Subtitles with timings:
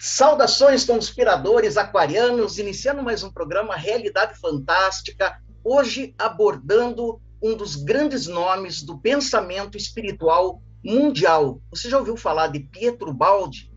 [0.00, 8.80] Saudações, conspiradores aquarianos, iniciando mais um programa Realidade Fantástica, hoje abordando um dos grandes nomes
[8.80, 11.60] do pensamento espiritual mundial.
[11.70, 13.72] Você já ouviu falar de Pietro Baldi?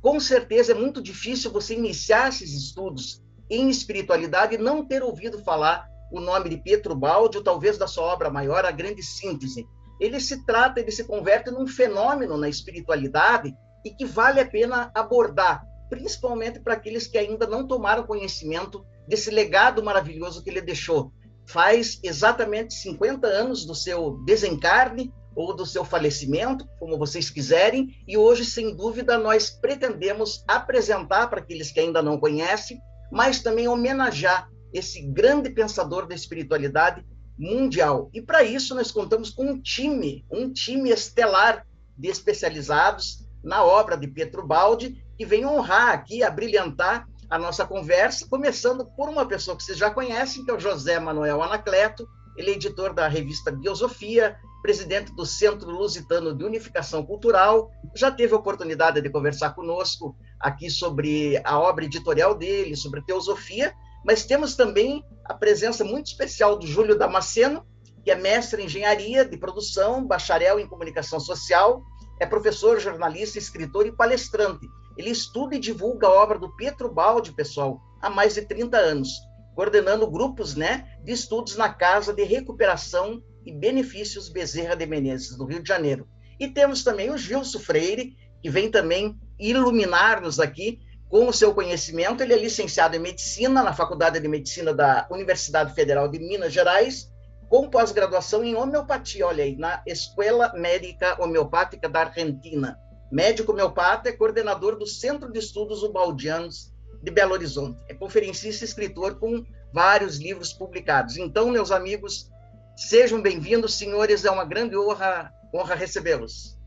[0.00, 3.20] Com certeza é muito difícil você iniciar esses estudos
[3.50, 7.88] em espiritualidade e não ter ouvido falar o nome de Pietro Baldi, ou talvez da
[7.88, 9.66] sua obra maior, A Grande Síntese.
[9.98, 13.52] Ele se trata, ele se converte num fenômeno na espiritualidade
[13.84, 19.30] e que vale a pena abordar, principalmente para aqueles que ainda não tomaram conhecimento desse
[19.30, 21.12] legado maravilhoso que ele deixou.
[21.46, 28.16] Faz exatamente 50 anos do seu desencarne ou do seu falecimento, como vocês quiserem, e
[28.16, 32.80] hoje, sem dúvida, nós pretendemos apresentar para aqueles que ainda não conhecem,
[33.10, 37.04] mas também homenagear esse grande pensador da espiritualidade
[37.38, 38.10] mundial.
[38.12, 41.66] E para isso nós contamos com um time, um time estelar
[41.96, 47.66] de especializados na obra de Pietro Baldi, que vem honrar aqui, a brilhantar a nossa
[47.66, 52.08] conversa, começando por uma pessoa que vocês já conhecem, que é o José Manuel Anacleto,
[52.36, 58.34] ele é editor da revista Biosofia, presidente do Centro Lusitano de Unificação Cultural, já teve
[58.34, 64.56] a oportunidade de conversar conosco aqui sobre a obra editorial dele, sobre teosofia, mas temos
[64.56, 67.64] também a presença muito especial do Júlio Damasceno,
[68.02, 71.82] que é mestre em engenharia de produção, bacharel em comunicação social,
[72.24, 74.66] é professor, jornalista, escritor e palestrante.
[74.96, 79.10] Ele estuda e divulga a obra do Pietro Baldi, pessoal, há mais de 30 anos,
[79.54, 85.44] coordenando grupos né, de estudos na Casa de Recuperação e Benefícios Bezerra de Menezes, do
[85.44, 86.08] Rio de Janeiro.
[86.40, 92.22] E temos também o Gilson Freire, que vem também iluminar-nos aqui com o seu conhecimento.
[92.22, 97.12] Ele é licenciado em Medicina na Faculdade de Medicina da Universidade Federal de Minas Gerais
[97.48, 102.78] com pós-graduação em homeopatia, olha aí, na Escola Médica Homeopática da Argentina.
[103.10, 106.72] Médico homeopata, é coordenador do Centro de Estudos Ubaldianos
[107.02, 107.78] de Belo Horizonte.
[107.88, 111.16] É conferencista e escritor com vários livros publicados.
[111.16, 112.30] Então, meus amigos,
[112.76, 116.58] sejam bem-vindos, senhores, é uma grande honra, honra recebê-los.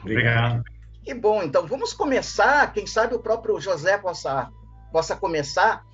[0.00, 0.62] Obrigado.
[1.02, 4.50] Que bom, então vamos começar, quem sabe o próprio José possa,
[4.92, 5.84] possa começar,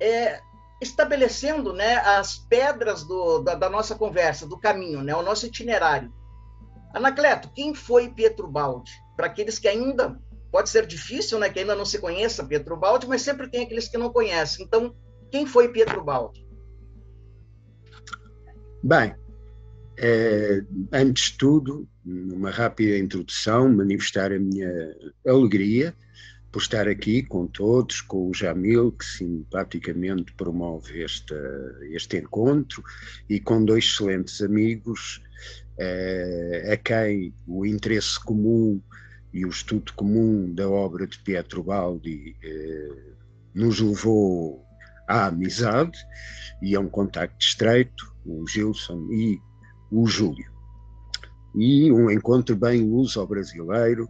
[0.00, 0.40] é,
[0.84, 6.12] estabelecendo né, as pedras do, da, da, nossa conversa, do caminho, né, o nosso itinerário.
[6.92, 8.92] Anacleto, quem foi Pietro Baldi?
[9.16, 10.16] Para aqueles que ainda,
[10.52, 13.88] pode ser difícil, né, que ainda não se conheça Pietro Baldi, mas sempre tem aqueles
[13.88, 14.64] que não conhecem.
[14.64, 14.94] Então,
[15.30, 16.46] quem foi Pietro Baldi?
[18.82, 19.16] Bem,
[19.96, 20.62] é,
[20.92, 24.94] antes de tudo, numa rápida introdução, manifestar a minha
[25.26, 25.94] alegria
[26.54, 31.34] por estar aqui com todos, com o Jamil, que simpaticamente promove este,
[31.90, 32.80] este encontro,
[33.28, 35.20] e com dois excelentes amigos,
[35.76, 38.80] eh, a quem o interesse comum
[39.32, 43.14] e o estudo comum da obra de Pietro Baldi eh,
[43.52, 44.64] nos levou
[45.08, 45.98] à amizade
[46.62, 49.40] e a um contacto estreito, o Gilson e
[49.90, 50.52] o Júlio.
[51.56, 54.08] E um encontro bem luso-brasileiro,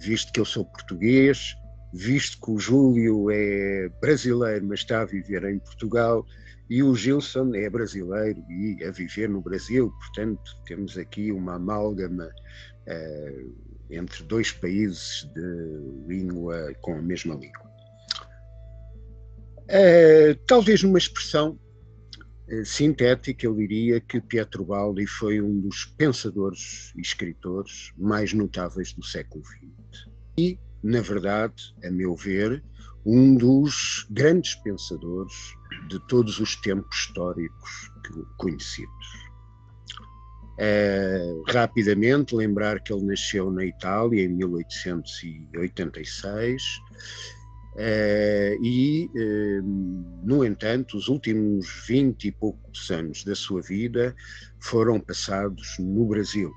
[0.00, 1.54] visto que eu sou português,
[1.92, 6.26] visto que o Júlio é brasileiro, mas está a viver em Portugal,
[6.70, 12.24] e o Gilson é brasileiro e a viver no Brasil, portanto, temos aqui uma amálgama
[12.26, 13.54] uh,
[13.90, 17.70] entre dois países de língua com a mesma língua.
[19.64, 21.60] Uh, talvez numa expressão
[22.48, 28.94] uh, sintética, eu diria que Pietro Baldi foi um dos pensadores e escritores mais notáveis
[28.94, 30.08] do século XX.
[30.38, 32.62] E na verdade, a meu ver,
[33.04, 35.54] um dos grandes pensadores
[35.88, 37.90] de todos os tempos históricos
[38.36, 39.32] conhecidos.
[40.52, 49.62] Uh, rapidamente, lembrar que ele nasceu na Itália em 1886 uh, e, uh,
[50.22, 54.14] no entanto, os últimos vinte e poucos anos da sua vida
[54.60, 56.52] foram passados no Brasil,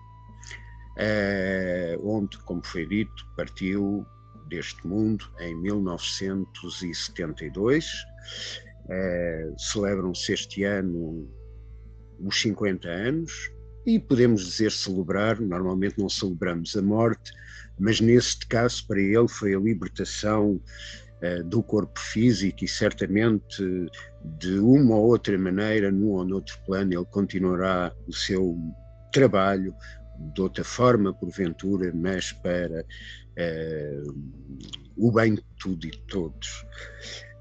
[2.03, 4.05] onde, como foi dito, partiu
[4.47, 7.91] deste mundo em 1972.
[8.87, 11.27] Eh, Celebram-se este ano
[12.19, 13.51] os 50 anos
[13.85, 17.31] e podemos dizer celebrar, normalmente não celebramos a morte,
[17.79, 20.59] mas neste caso para ele foi a libertação
[21.21, 23.63] uh, do corpo físico e certamente
[24.39, 28.57] de uma ou outra maneira, num ou noutro plano, ele continuará o seu
[29.11, 29.75] trabalho
[30.33, 32.85] de outra forma, porventura, mas para
[34.97, 36.65] o bem de tudo e de todos.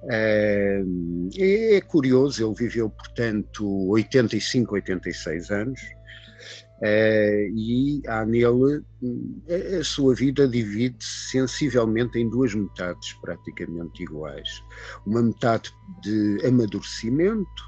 [0.05, 5.81] Uh, é curioso, ele viveu, portanto, 85, 86 anos,
[6.81, 8.83] Uh, e há nele
[9.49, 14.63] a, a sua vida divide-se sensivelmente em duas metades praticamente iguais.
[15.07, 17.63] Uma metade de amadurecimento,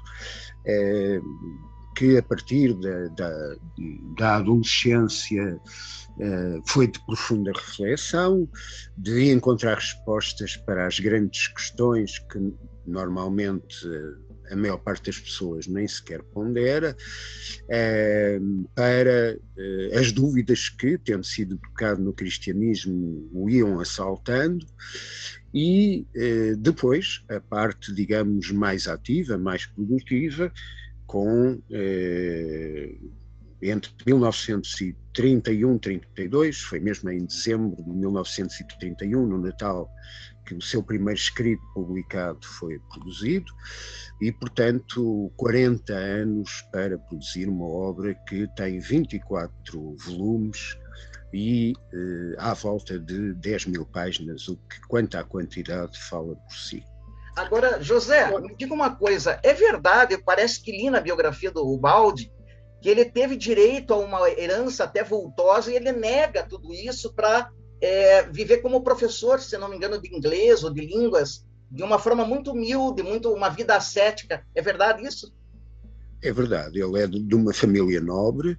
[0.67, 3.55] uh, que a partir da, da,
[4.17, 5.59] da adolescência
[6.65, 8.49] foi de profunda reflexão,
[8.97, 12.53] de encontrar respostas para as grandes questões que
[12.85, 13.87] normalmente
[14.51, 16.95] a maior parte das pessoas nem sequer pondera,
[17.69, 18.39] eh,
[18.73, 24.65] para eh, as dúvidas que, tendo sido educado no cristianismo, o iam assaltando,
[25.53, 30.51] e eh, depois a parte, digamos, mais ativa, mais produtiva,
[31.05, 31.61] com
[33.61, 39.89] entre 1931 e 32, foi mesmo em dezembro de 1931, no Natal,
[40.45, 43.51] que o seu primeiro escrito publicado foi produzido
[44.21, 50.77] e, portanto, 40 anos para produzir uma obra que tem 24 volumes
[51.33, 56.55] e eh, à volta de 10 mil páginas, o que, quanto à quantidade, fala por
[56.55, 56.83] si.
[57.35, 62.31] Agora, José, me diga uma coisa: é verdade, parece que li na biografia do Ubaldi,
[62.81, 67.49] que ele teve direito a uma herança até vultosa e ele nega tudo isso para
[67.81, 71.99] é, viver como professor, se não me engano, de inglês ou de línguas, de uma
[71.99, 74.45] forma muito humilde, muito uma vida ascética.
[74.55, 75.33] É verdade isso?
[76.21, 78.57] É verdade, ele é de uma família nobre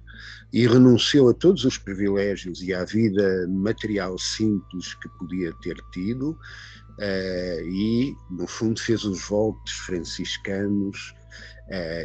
[0.51, 6.31] e renunciou a todos os privilégios e à vida material simples que podia ter tido,
[6.31, 11.13] uh, e, no fundo, fez os votos franciscanos,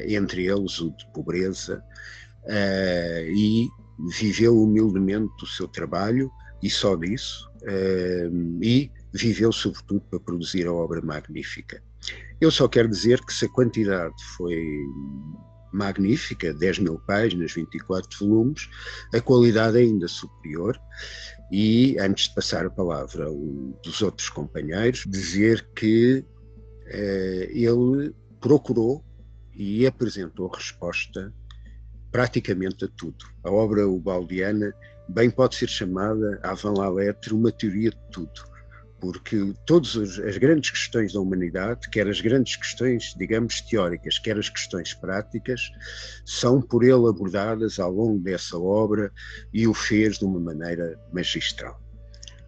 [0.08, 1.82] entre eles o de pobreza,
[2.44, 3.68] uh, e
[4.18, 6.30] viveu humildemente o seu trabalho,
[6.62, 7.50] e só disso,
[8.60, 11.82] e viveu sobretudo para produzir a obra magnífica.
[12.40, 14.60] Eu só quero dizer que se a quantidade foi
[15.74, 18.68] magnífica, 10 mil páginas, 24 volumes,
[19.12, 20.78] a qualidade é ainda superior.
[21.50, 26.24] E antes de passar a palavra um dos outros companheiros, dizer que
[26.86, 29.04] eh, ele procurou
[29.54, 31.32] e apresentou resposta
[32.10, 33.26] praticamente a tudo.
[33.42, 34.72] A obra ubaldiana
[35.08, 38.54] bem pode ser chamada, avant la lettre, uma teoria de tudo
[39.04, 44.48] porque todas as grandes questões da humanidade, quer as grandes questões, digamos, teóricas, quer as
[44.48, 45.60] questões práticas,
[46.24, 49.12] são por ele abordadas ao longo dessa obra
[49.52, 51.78] e o fez de uma maneira magistral.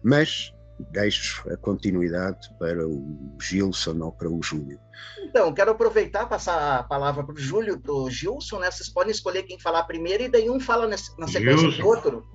[0.01, 4.79] Mas deixo a continuidade para o Gilson ou para o Júlio.
[5.23, 8.71] Então, quero aproveitar passar a palavra para o Júlio, para o Gilson, né?
[8.71, 12.25] Vocês podem escolher quem falar primeiro e daí um fala na sequência do outro.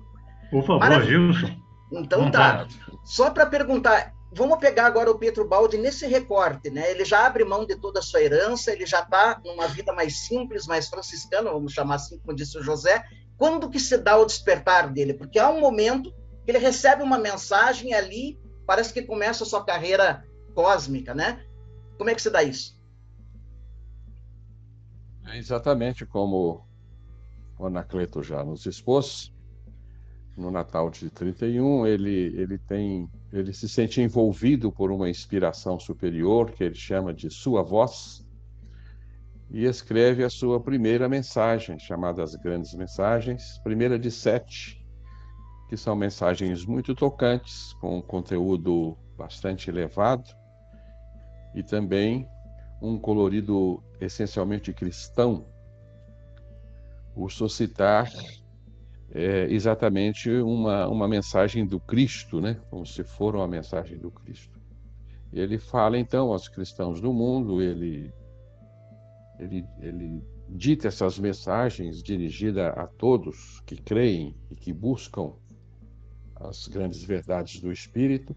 [0.51, 1.33] Por favor, Maravilha.
[1.33, 1.63] Gilson.
[1.91, 2.67] Então tá.
[3.03, 6.89] Só para perguntar, vamos pegar agora o Pedro Baldi nesse recorte, né?
[6.91, 10.25] Ele já abre mão de toda a sua herança, ele já está numa vida mais
[10.25, 13.03] simples, mais franciscana, vamos chamar assim, como disse o José.
[13.37, 15.13] Quando que se dá o despertar dele?
[15.13, 16.13] Porque há um momento
[16.45, 21.45] ele recebe uma mensagem ali parece que começa a sua carreira cósmica, né?
[21.97, 22.77] Como é que se dá isso?
[25.25, 26.65] É exatamente como
[27.57, 29.33] o Anacleto já nos expôs,
[30.35, 36.51] no Natal de 31, ele, ele tem ele se sente envolvido por uma inspiração superior
[36.51, 38.25] que ele chama de sua voz
[39.49, 44.82] e escreve a sua primeira mensagem, chamada as Grandes Mensagens, primeira de sete,
[45.73, 50.29] que são mensagens muito tocantes, com conteúdo bastante elevado
[51.55, 52.29] e também
[52.79, 55.47] um colorido essencialmente cristão.
[57.15, 58.07] O suscitar
[59.11, 62.61] é exatamente uma, uma mensagem do Cristo, né?
[62.69, 64.61] como se for uma mensagem do Cristo.
[65.31, 68.13] Ele fala então aos cristãos do mundo, ele,
[69.39, 75.33] ele, ele dita essas mensagens dirigidas a todos que creem e que buscam
[76.43, 78.35] as grandes verdades do Espírito,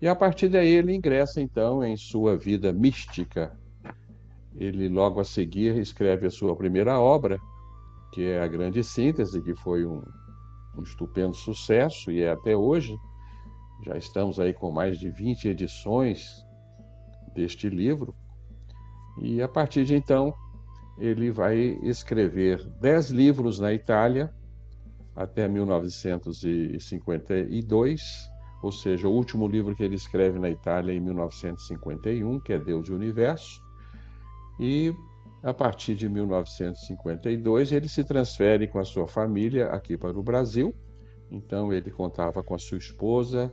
[0.00, 3.56] e a partir daí ele ingressa então em sua vida mística.
[4.54, 7.38] Ele logo a seguir escreve a sua primeira obra,
[8.12, 10.02] que é a grande síntese, que foi um,
[10.76, 12.96] um estupendo sucesso e é até hoje.
[13.84, 16.44] Já estamos aí com mais de 20 edições
[17.34, 18.14] deste livro.
[19.20, 20.32] E a partir de então,
[20.98, 24.32] ele vai escrever 10 livros na Itália
[25.18, 28.30] até 1952,
[28.62, 32.58] ou seja, o último livro que ele escreve na Itália é em 1951, que é
[32.58, 33.60] Deus e o Universo.
[34.60, 34.94] E
[35.42, 40.72] a partir de 1952, ele se transfere com a sua família aqui para o Brasil.
[41.28, 43.52] Então, ele contava com a sua esposa,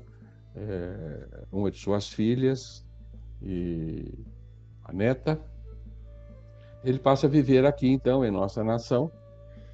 [0.56, 2.86] é, uma de suas filhas
[3.42, 4.24] e
[4.84, 5.42] a neta.
[6.84, 9.12] Ele passa a viver aqui, então, em nossa nação.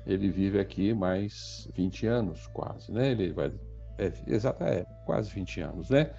[0.06, 3.12] Ele vive aqui mais 20 anos, quase, né?
[3.12, 3.52] Ele vai.
[3.98, 6.12] É, exato, é, quase 20 anos, né?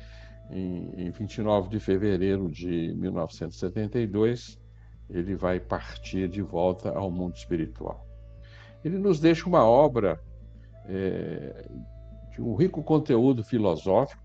[0.51, 4.59] Em, em 29 de fevereiro de 1972,
[5.11, 8.07] ele vai partir de volta ao mundo espiritual.
[8.85, 10.21] Ele nos deixa uma obra
[10.87, 11.69] é,
[12.33, 14.23] de um rico conteúdo filosófico,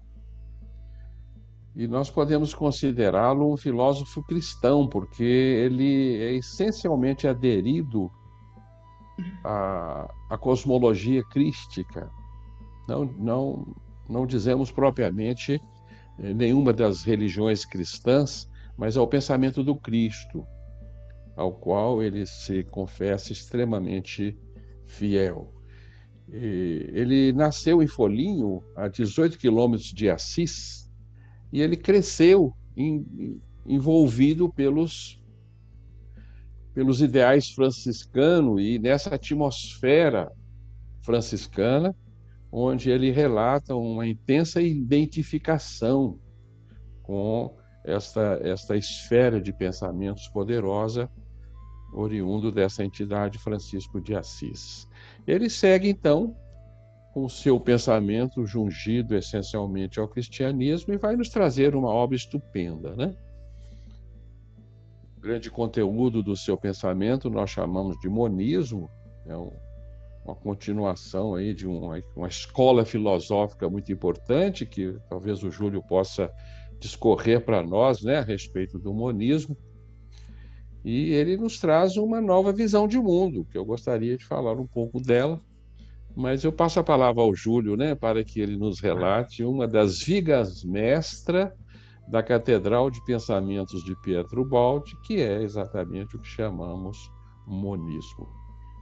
[1.76, 8.12] e nós podemos considerá-lo um filósofo cristão, porque ele é essencialmente aderido
[9.44, 12.10] à, à cosmologia crística.
[12.88, 13.76] Não, não,
[14.10, 15.62] não dizemos propriamente
[16.20, 20.46] eh, nenhuma das religiões cristãs, mas ao pensamento do Cristo,
[21.36, 24.38] ao qual ele se confessa extremamente
[24.86, 25.54] fiel.
[26.32, 30.90] E ele nasceu em Folinho, a 18 quilômetros de Assis,
[31.52, 35.17] e ele cresceu em, envolvido pelos
[36.78, 40.32] pelos ideais franciscanos e nessa atmosfera
[41.02, 41.96] franciscana,
[42.52, 46.20] onde ele relata uma intensa identificação
[47.02, 51.10] com esta, esta esfera de pensamentos poderosa
[51.92, 54.88] oriundo dessa entidade Francisco de Assis.
[55.26, 56.38] Ele segue, então,
[57.12, 62.96] com o seu pensamento jungido essencialmente ao cristianismo e vai nos trazer uma obra estupenda,
[62.96, 63.16] né?
[65.28, 68.90] Grande conteúdo do seu pensamento nós chamamos de monismo,
[69.26, 69.52] é um,
[70.24, 76.32] uma continuação aí de uma, uma escola filosófica muito importante que talvez o Júlio possa
[76.80, 79.58] discorrer para nós, né, a respeito do monismo.
[80.86, 84.66] E ele nos traz uma nova visão de mundo, que eu gostaria de falar um
[84.66, 85.42] pouco dela
[86.18, 90.00] mas eu passo a palavra ao Júlio, né, para que ele nos relate uma das
[90.00, 91.56] vigas mestra
[92.08, 97.12] da Catedral de Pensamentos de Pietro Baldi, que é exatamente o que chamamos
[97.46, 98.28] monismo.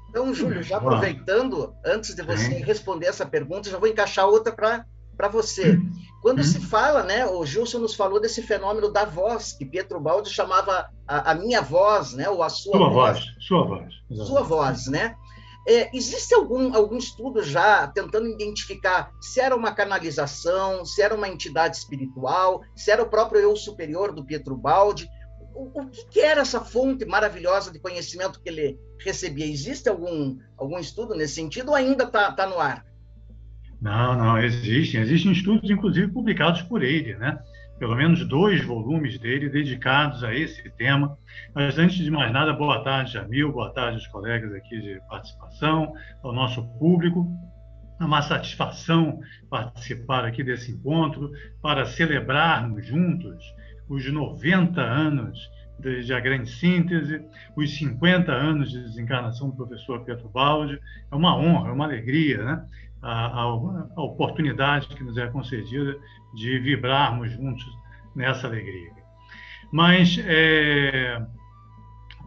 [0.10, 5.28] Então, Júlio, já aproveitando, antes de você responder essa pergunta, já vou encaixar outra para
[5.28, 5.78] você.
[6.22, 10.30] Quando se fala, né, o Gilson nos falou desse fenômeno da voz, que Pietro Baldi
[10.30, 13.20] chamava a, a minha voz, né, ou a sua, sua voz.
[13.20, 13.26] voz.
[13.40, 13.94] Sua voz.
[14.28, 15.16] Sua voz, né?
[15.68, 21.28] É, existe algum, algum estudo já tentando identificar se era uma canalização, se era uma
[21.28, 25.10] entidade espiritual, se era o próprio eu superior do Pietro Baldi?
[25.56, 29.46] O, o que, que, era essa fonte maravilhosa de conhecimento que ele recebia?
[29.46, 32.86] Existe algum, algum estudo nesse sentido ou ainda está tá no ar?
[33.82, 35.02] Não, não, existem.
[35.02, 37.40] Existem estudos, inclusive, publicados por ele, né?
[37.78, 41.18] Pelo menos dois volumes dele dedicados a esse tema.
[41.54, 45.94] Mas antes de mais nada, boa tarde, Jamil, boa tarde aos colegas aqui de participação,
[46.24, 47.28] ao nosso público.
[48.00, 53.44] É uma satisfação participar aqui desse encontro para celebrarmos juntos
[53.88, 57.22] os 90 anos de, a grande síntese,
[57.56, 60.80] os 50 anos de desencarnação do professor Pietro Baldi.
[61.12, 62.66] É uma honra, é uma alegria, né?
[63.08, 65.96] A, a, oportunidade que nos é concedida
[66.34, 67.64] de vibrarmos juntos
[68.16, 68.92] nessa alegria.
[69.72, 71.26] Mas está é,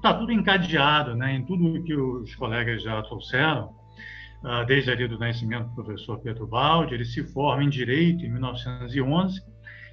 [0.00, 3.75] tá tudo encadeado né, em tudo que os colegas já trouxeram,
[4.44, 8.30] ah, desde ali do nascimento do professor Pedro Baldi, ele se forma em Direito em
[8.30, 9.42] 1911,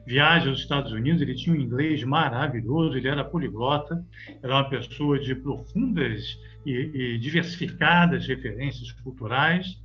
[0.05, 4.05] viaja aos Estados Unidos, ele tinha um inglês maravilhoso, ele era poliglota,
[4.43, 9.83] era uma pessoa de profundas e, e diversificadas referências culturais,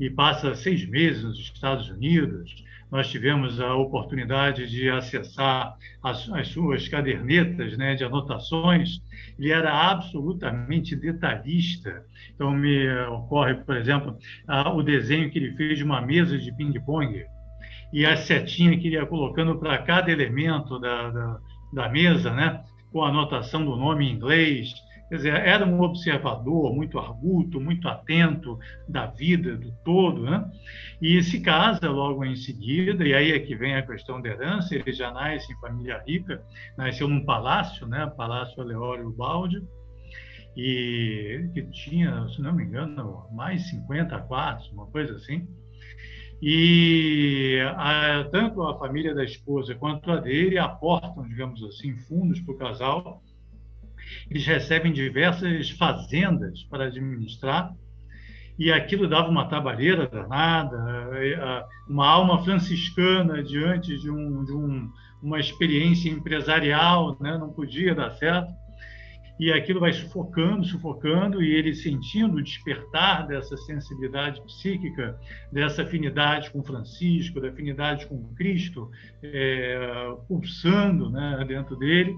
[0.00, 6.48] e passa seis meses nos Estados Unidos, nós tivemos a oportunidade de acessar as, as
[6.48, 9.00] suas cadernetas né, de anotações,
[9.38, 12.02] ele era absolutamente detalhista.
[12.34, 14.16] Então, me ocorre, por exemplo,
[14.48, 17.24] a, o desenho que ele fez de uma mesa de ping-pong
[17.92, 21.40] e a setinha que ele ia colocando para cada elemento da, da,
[21.72, 24.72] da mesa, né, com a anotação do nome em inglês,
[25.10, 28.56] Quer dizer, era um observador muito arguto, muito atento
[28.88, 30.48] da vida do todo, né?
[31.02, 34.72] E se casa logo em seguida, e aí é que vem a questão da herança,
[34.72, 36.40] ele já nasce em família rica,
[36.78, 38.06] nasceu num palácio, né?
[38.16, 39.60] Palácio Aleório Baldi,
[40.56, 45.44] e que tinha, se não me engano, mais 50 quartos, uma coisa assim.
[46.40, 52.54] E a, tanto a família da esposa quanto a dele aportam, digamos assim, fundos para
[52.54, 53.20] o casal,
[54.30, 57.72] eles recebem diversas fazendas para administrar,
[58.60, 60.76] e aquilo dava uma trabalheira danada,
[61.88, 67.38] uma alma franciscana diante de, um, de um, uma experiência empresarial, né?
[67.38, 68.52] não podia dar certo.
[69.40, 75.18] E aquilo vai sufocando, sufocando, e ele sentindo o despertar dessa sensibilidade psíquica,
[75.50, 78.90] dessa afinidade com Francisco, da afinidade com Cristo,
[79.22, 82.14] é, pulsando né, dentro dele,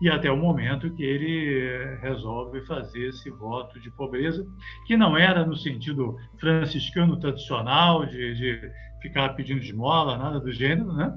[0.00, 4.46] e até o momento que ele resolve fazer esse voto de pobreza,
[4.86, 8.70] que não era no sentido franciscano tradicional, de, de
[9.02, 11.12] ficar pedindo esmola, nada do gênero, né?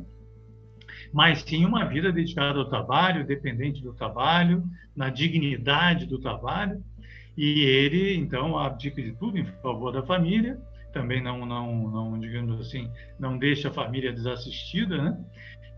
[1.14, 4.64] mas sim uma vida dedicada ao trabalho, dependente do trabalho,
[4.96, 6.84] na dignidade do trabalho,
[7.38, 10.60] e ele, então, abdica de tudo em favor da família,
[10.94, 15.18] também não, não, não digamos assim, não deixa a família desassistida, né?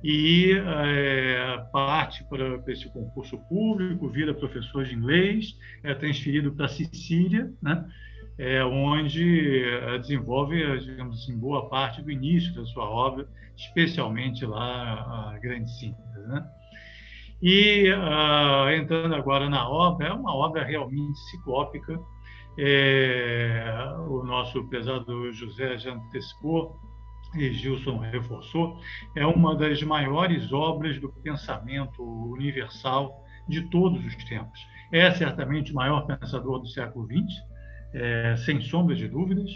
[0.04, 7.50] E é, parte para esse concurso público, vira professor de inglês, é transferido para Sicília,
[7.62, 7.88] né?
[8.38, 15.32] é, onde é, desenvolve, digamos assim, boa parte do início da sua obra, especialmente lá
[15.34, 16.28] a Grande Síntese.
[16.28, 16.46] Né?
[17.42, 22.00] E uh, entrando agora na obra, é uma obra realmente ciclópica.
[22.58, 23.66] É,
[24.08, 26.80] o nosso pesado José já antecipou
[27.36, 28.80] e Gilson reforçou,
[29.16, 34.60] é uma das maiores obras do pensamento universal de todos os tempos.
[34.92, 37.24] É certamente o maior pensador do século XX,
[37.94, 39.50] é, sem sombra de dúvidas,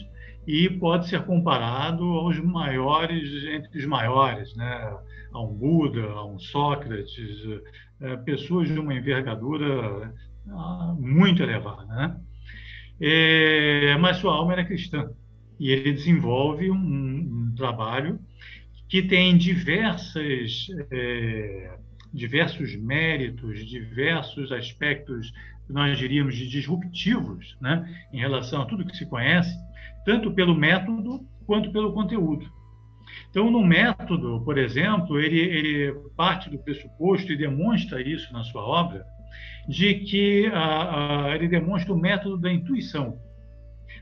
[0.46, 4.98] e pode ser comparado aos maiores entre os maiores, né?
[5.34, 7.62] a um Buda, a um Sócrates,
[8.00, 10.14] é, pessoas de uma envergadura
[10.50, 11.86] ah, muito elevada.
[11.86, 12.18] Né?
[13.00, 15.10] É, mas sua alma era cristã
[15.60, 18.20] e ele desenvolve um, um trabalho
[18.88, 21.78] que tem diversas, é,
[22.14, 25.34] diversos méritos, diversos aspectos
[25.70, 29.54] nós diríamos disruptivos, né, em relação a tudo que se conhece,
[30.06, 32.50] tanto pelo método quanto pelo conteúdo.
[33.30, 38.64] Então, no método, por exemplo, ele, ele parte do pressuposto e demonstra isso na sua
[38.64, 39.06] obra,
[39.68, 43.20] de que a, a, ele demonstra o método da intuição.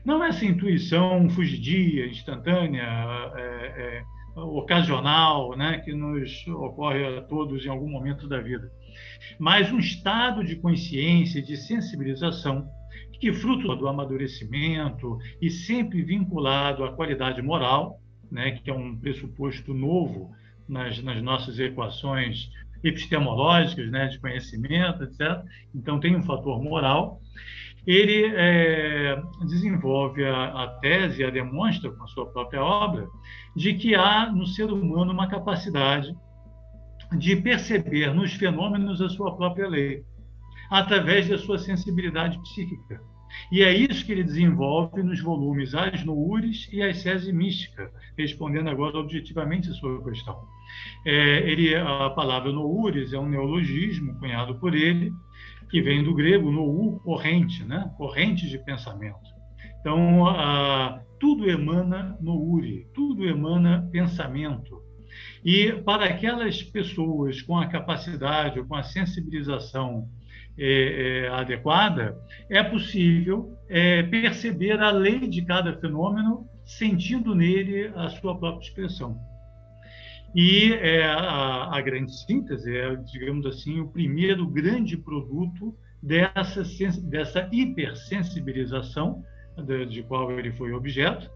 [0.06, 2.84] Não essa intuição fugidia, instantânea,
[3.34, 4.04] é,
[4.36, 8.70] é, ocasional, né, que nos ocorre a todos em algum momento da vida,
[9.36, 12.68] mas um estado de consciência, de sensibilização,
[13.18, 19.74] que fruto do amadurecimento e sempre vinculado à qualidade moral, né, que é um pressuposto
[19.74, 20.30] novo
[20.68, 22.48] nas, nas nossas equações
[22.84, 25.42] epistemológicas, né, de conhecimento, etc.
[25.74, 27.20] Então, tem um fator moral.
[27.86, 33.06] Ele é, desenvolve a, a tese, a demonstra com a sua própria obra,
[33.54, 36.14] de que há no ser humano uma capacidade
[37.16, 40.04] de perceber nos fenômenos a sua própria lei,
[40.70, 43.00] através da sua sensibilidade psíquica.
[43.52, 48.68] E é isso que ele desenvolve nos volumes As Noures e As Sese Mística, respondendo
[48.68, 50.44] agora objetivamente a sua questão.
[51.04, 55.12] É, ele, a palavra Noures é um neologismo cunhado por ele,
[55.70, 57.90] que vem do grego nou, corrente, né?
[57.96, 59.36] corrente de pensamento.
[59.80, 64.82] Então, a, tudo emana nouri, tudo emana pensamento.
[65.44, 70.08] E para aquelas pessoas com a capacidade ou com a sensibilização
[70.58, 72.16] é, é, adequada,
[72.50, 79.16] é possível é, perceber a lei de cada fenômeno, sentindo nele a sua própria expressão.
[80.38, 86.62] E é, a, a, grande síntese é, digamos assim, o primeiro grande produto dessa,
[87.04, 89.24] dessa hipersensibilização
[89.56, 91.30] de, de qual ele foi objeto,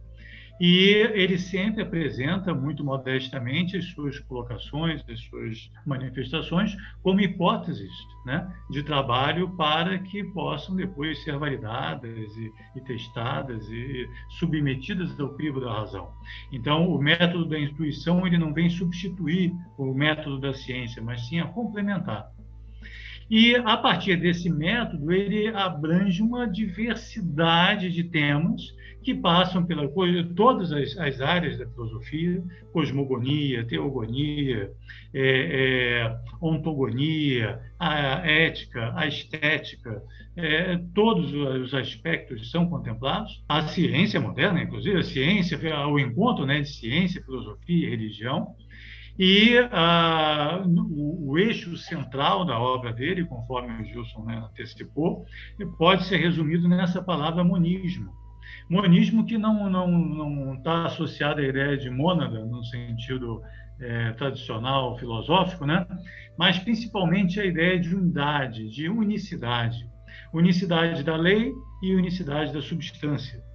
[0.60, 7.90] e ele sempre apresenta, muito modestamente, as suas colocações, as suas manifestações, como hipóteses
[8.26, 14.06] né, de trabalho para que possam depois ser validadas e, e testadas e
[14.38, 16.12] submetidas ao crivo da razão.
[16.52, 21.40] Então, o método da intuição ele não vem substituir o método da ciência, mas sim
[21.40, 22.30] a complementar.
[23.30, 29.88] E, a partir desse método, ele abrange uma diversidade de temas que passam pela
[30.34, 34.72] todas as, as áreas da filosofia, cosmogonia, teogonia,
[35.14, 35.22] é,
[36.02, 40.02] é, ontogonia, a ética, a estética,
[40.36, 43.42] é, todos os aspectos são contemplados.
[43.48, 48.54] A ciência moderna, inclusive, a ciência, o encontro né, de ciência, filosofia e religião,
[49.22, 55.26] e ah, o, o, eixo central da obra dele, conforme o Gilson né, antecipou,
[55.76, 58.10] pode ser resumido nessa palavra monismo.
[58.66, 63.42] Monismo que não não não está associado à ideia de mônada no sentido
[63.78, 65.86] é, tradicional filosófico, né?
[66.38, 69.86] Mas principalmente a ideia de unidade, de unicidade,
[70.32, 71.52] unicidade da lei
[71.82, 73.49] e unicidade da substância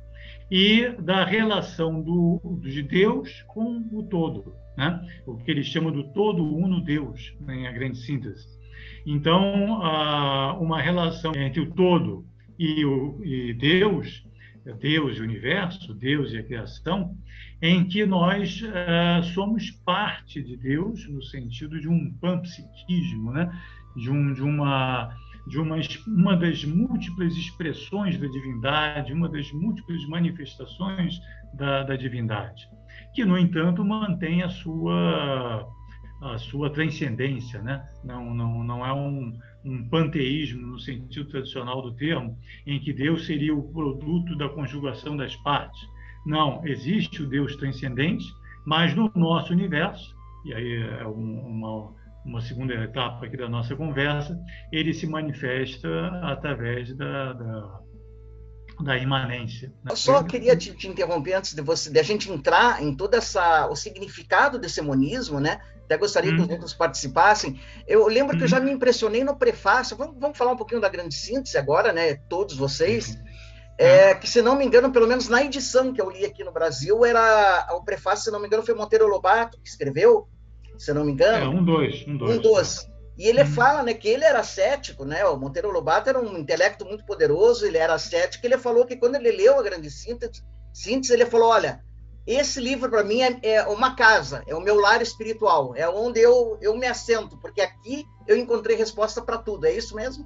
[0.49, 5.01] e da relação do, de Deus com o todo, né?
[5.25, 8.47] O que ele chama do todo uno Deus, né, em a grande síntese.
[9.05, 9.79] Então,
[10.59, 12.25] uma relação entre o todo
[12.57, 14.25] e, o, e Deus
[14.73, 17.15] Deus e o universo, Deus e a criação,
[17.61, 23.51] em que nós uh, somos parte de Deus, no sentido de um panpsiquismo, né?
[23.95, 25.15] de, um, de, uma,
[25.47, 25.77] de uma,
[26.07, 31.19] uma das múltiplas expressões da divindade, uma das múltiplas manifestações
[31.53, 32.67] da, da divindade,
[33.13, 35.67] que, no entanto, mantém a sua,
[36.21, 37.61] a sua transcendência.
[37.61, 37.85] Né?
[38.03, 43.25] Não, não, não é um, um panteísmo, no sentido tradicional do termo, em que Deus
[43.25, 48.25] seria o produto da conjugação das partes não, existe o Deus transcendente,
[48.65, 51.93] mas no nosso universo, e aí é uma, uma
[52.41, 54.39] segunda etapa aqui da nossa conversa,
[54.71, 55.87] ele se manifesta
[56.23, 57.79] através da, da,
[58.81, 59.69] da imanência.
[59.83, 59.91] Né?
[59.91, 63.13] Eu só queria te, te, interromper antes de você, de a gente entrar em todo
[63.15, 65.59] essa, o significado desse monismo, né?
[65.85, 66.37] Até gostaria hum.
[66.37, 67.59] que os outros participassem.
[67.87, 68.37] Eu lembro hum.
[68.39, 68.65] que eu já uhum.
[68.65, 69.95] me impressionei no prefácio.
[69.95, 72.15] Vamos, vamos, falar um pouquinho da grande síntese agora, né?
[72.27, 73.15] Todos vocês.
[73.15, 73.25] Hum.
[73.77, 76.51] É, que, se não me engano, pelo menos na edição que eu li aqui no
[76.51, 80.29] Brasil, era o prefácio, se não me engano, foi Monteiro Lobato que escreveu,
[80.77, 81.45] se não me engano.
[81.45, 82.37] É, um, dois, um, dois.
[82.37, 82.87] Um, dois.
[83.17, 83.47] E ele hum.
[83.47, 85.25] fala né, que ele era cético, né?
[85.25, 88.45] O Monteiro Lobato era um intelecto muito poderoso, ele era cético.
[88.45, 91.79] Ele falou que quando ele leu a Grande Síntese, síntese ele falou: olha,
[92.27, 96.19] esse livro para mim é, é, uma casa, é o meu lar espiritual, é onde
[96.19, 99.65] eu, eu me assento, porque aqui eu encontrei resposta para tudo.
[99.65, 100.25] É isso mesmo?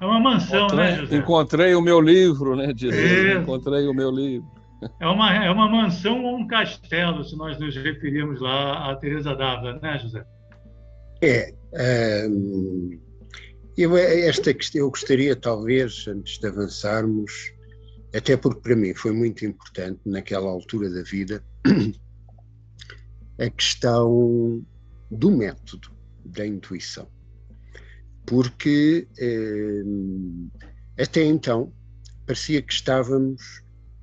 [0.00, 1.16] É uma mansão, encontrei, né, José?
[1.16, 2.72] Encontrei o meu livro, né?
[2.72, 4.55] Dizer, encontrei o meu livro.
[5.00, 9.34] É uma, é uma mansão ou um castelo, se nós nos referirmos lá a Teresa
[9.34, 10.24] Dávila, né, José?
[11.22, 11.52] É.
[12.28, 13.00] Um,
[13.76, 17.52] eu, esta eu gostaria, talvez, antes de avançarmos,
[18.14, 21.42] até porque para mim foi muito importante naquela altura da vida,
[23.38, 24.64] a questão
[25.10, 25.90] do método
[26.24, 27.08] da intuição
[28.26, 29.82] porque eh,
[31.00, 31.72] até então
[32.26, 33.62] parecia que estávamos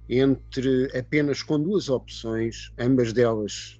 [0.09, 3.79] entre apenas com duas opções, ambas delas,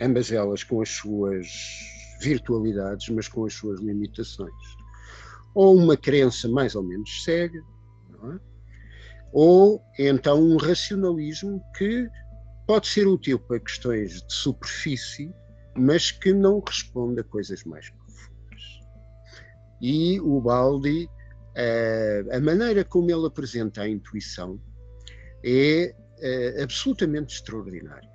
[0.00, 1.46] ambas elas com as suas
[2.20, 4.52] virtualidades, mas com as suas limitações.
[5.54, 7.62] Ou uma crença mais ou menos cega,
[8.24, 8.38] é?
[9.32, 12.08] ou então um racionalismo que
[12.66, 15.32] pode ser útil para questões de superfície,
[15.76, 17.90] mas que não responde a coisas mais
[19.84, 21.10] e o Baldi,
[21.54, 24.58] eh, a maneira como ele apresenta a intuição
[25.44, 28.08] é eh, absolutamente extraordinária,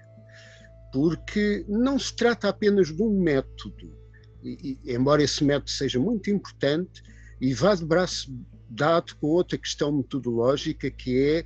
[0.91, 3.95] porque não se trata apenas de um método,
[4.43, 7.03] e, embora esse método seja muito importante
[7.39, 8.33] e vá de braço
[8.69, 11.45] dado com outra questão metodológica que é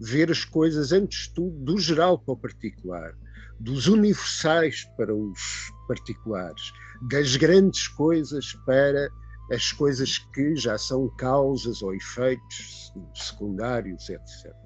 [0.00, 3.14] ver as coisas antes de tudo do geral para o particular,
[3.58, 6.72] dos universais para os particulares,
[7.08, 9.08] das grandes coisas para
[9.50, 14.63] as coisas que já são causas ou efeitos secundários, etc.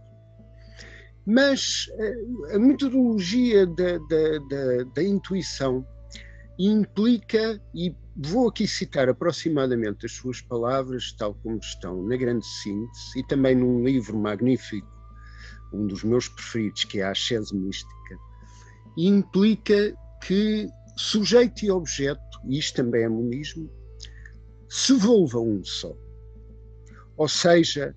[1.30, 5.86] Mas eh, a metodologia da, da, da, da intuição
[6.58, 13.20] implica, e vou aqui citar aproximadamente as suas palavras, tal como estão na grande síntese,
[13.20, 14.88] e também num livro magnífico,
[15.70, 18.16] um dos meus preferidos, que é a Ascese Mística,
[18.96, 23.70] implica que sujeito e objeto, e isto também é monismo,
[24.66, 25.94] se volva um só.
[27.18, 27.94] Ou seja,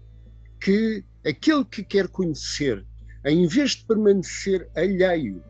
[0.60, 2.86] que aquele que quer conhecer,
[3.26, 5.44] em vez de permanecer alheio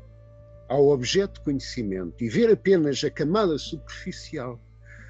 [0.68, 4.60] ao objeto de conhecimento e ver apenas a camada superficial,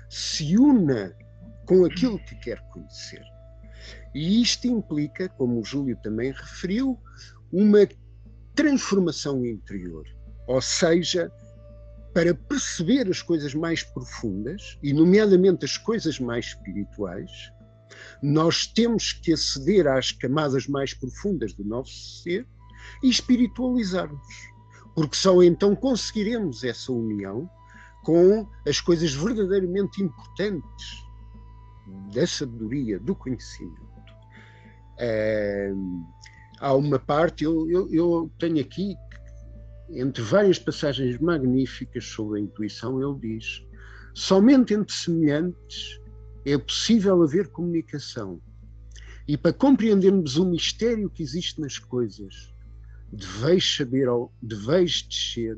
[0.10, 1.15] se una
[1.65, 3.24] com aquilo que quer conhecer.
[4.13, 7.00] E isto implica, como o Júlio também referiu,
[7.52, 7.88] uma
[8.56, 10.06] transformação interior.
[10.47, 11.32] Ou seja,
[12.13, 17.52] para perceber as coisas mais profundas, e nomeadamente as coisas mais espirituais,
[18.22, 22.48] nós temos que aceder às camadas mais profundas do nosso ser
[23.04, 24.52] e espiritualizar-nos.
[24.96, 27.50] Porque só então conseguiremos essa união
[28.04, 31.06] com as coisas verdadeiramente importantes
[32.14, 33.92] da sabedoria, do conhecimento.
[34.98, 35.72] É,
[36.60, 38.96] há uma parte, eu, eu, eu tenho aqui
[39.90, 43.64] entre várias passagens magníficas sobre a intuição, ele diz:
[44.14, 46.01] somente entre semelhantes
[46.45, 48.41] é possível haver comunicação.
[49.27, 52.51] E para compreendermos o mistério que existe nas coisas,
[53.12, 55.58] deveis saber, ao, deveis descer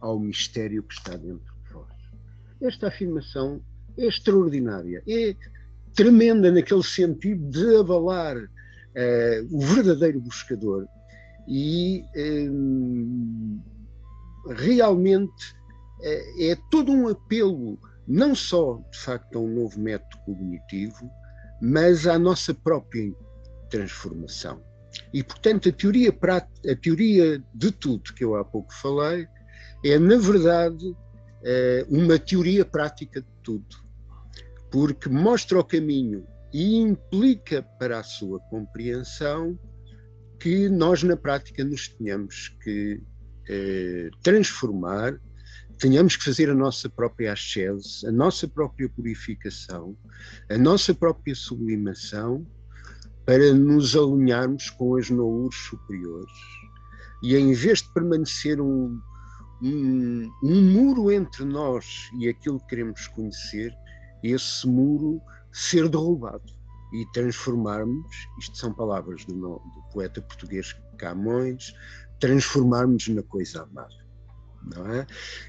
[0.00, 1.92] ao mistério que está dentro de vós.
[2.60, 3.62] Esta afirmação
[3.96, 5.34] é extraordinária, é
[5.94, 10.86] tremenda naquele sentido de abalar uh, o verdadeiro buscador
[11.46, 12.04] e
[12.50, 13.60] hum,
[14.50, 15.54] realmente
[16.00, 21.10] é, é todo um apelo, não só de facto a um novo método cognitivo,
[21.60, 23.12] mas à nossa própria
[23.70, 24.62] transformação.
[25.12, 29.26] E, portanto, a teoria, a teoria de tudo que eu há pouco falei
[29.84, 30.94] é, na verdade,
[31.44, 33.76] eh, uma teoria prática de tudo,
[34.70, 39.58] porque mostra o caminho e implica para a sua compreensão
[40.38, 43.00] que nós, na prática, nos tenhamos que
[43.48, 45.18] eh, transformar,
[45.82, 49.96] tenhamos que fazer a nossa própria ascese, a nossa própria purificação,
[50.48, 52.46] a nossa própria sublimação,
[53.26, 56.32] para nos alinharmos com as noures superiores.
[57.20, 58.96] E em vez de permanecer um,
[59.60, 63.74] um, um muro entre nós e aquilo que queremos conhecer,
[64.22, 66.52] esse muro ser derrubado
[66.92, 68.06] e transformarmos,
[68.38, 71.74] isto são palavras do, do poeta português Camões,
[72.20, 74.01] transformarmos na coisa amada
[74.74, 75.06] não é?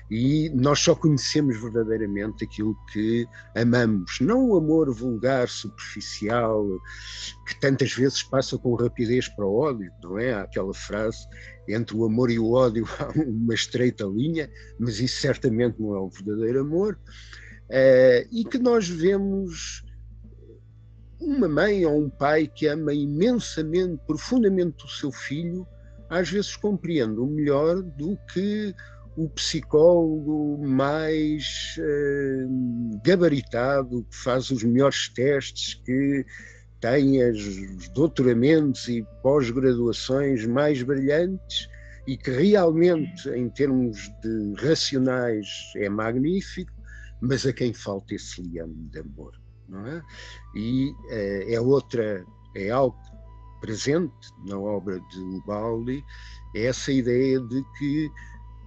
[0.10, 6.66] E nós só conhecemos verdadeiramente aquilo que amamos, não o amor vulgar, superficial,
[7.48, 10.34] que tantas vezes passa com rapidez para o ódio, não é?
[10.34, 11.20] Há aquela frase
[11.68, 14.50] entre o amor e o ódio há uma estreita linha,
[14.80, 17.00] mas isso certamente não é o verdadeiro amor.
[17.70, 19.84] Uh, e que nós vemos
[21.20, 25.66] uma mãe ou um pai que ama imensamente, profundamente o seu filho,
[26.10, 28.76] às vezes compreende o melhor do que
[29.16, 36.26] o psicólogo mais uh, gabaritado, que faz os melhores testes, que
[36.82, 41.70] tem os doutoramentos e pós-graduações mais brilhantes
[42.08, 45.48] e que realmente, em termos de racionais,
[45.78, 46.74] é magnífico,
[47.22, 49.32] mas a quem falta esse liame de amor,
[49.70, 50.02] não é?
[50.56, 52.98] E uh, é outra, é algo
[53.62, 56.04] presente na obra de Ubaldi,
[56.54, 58.12] é essa ideia de que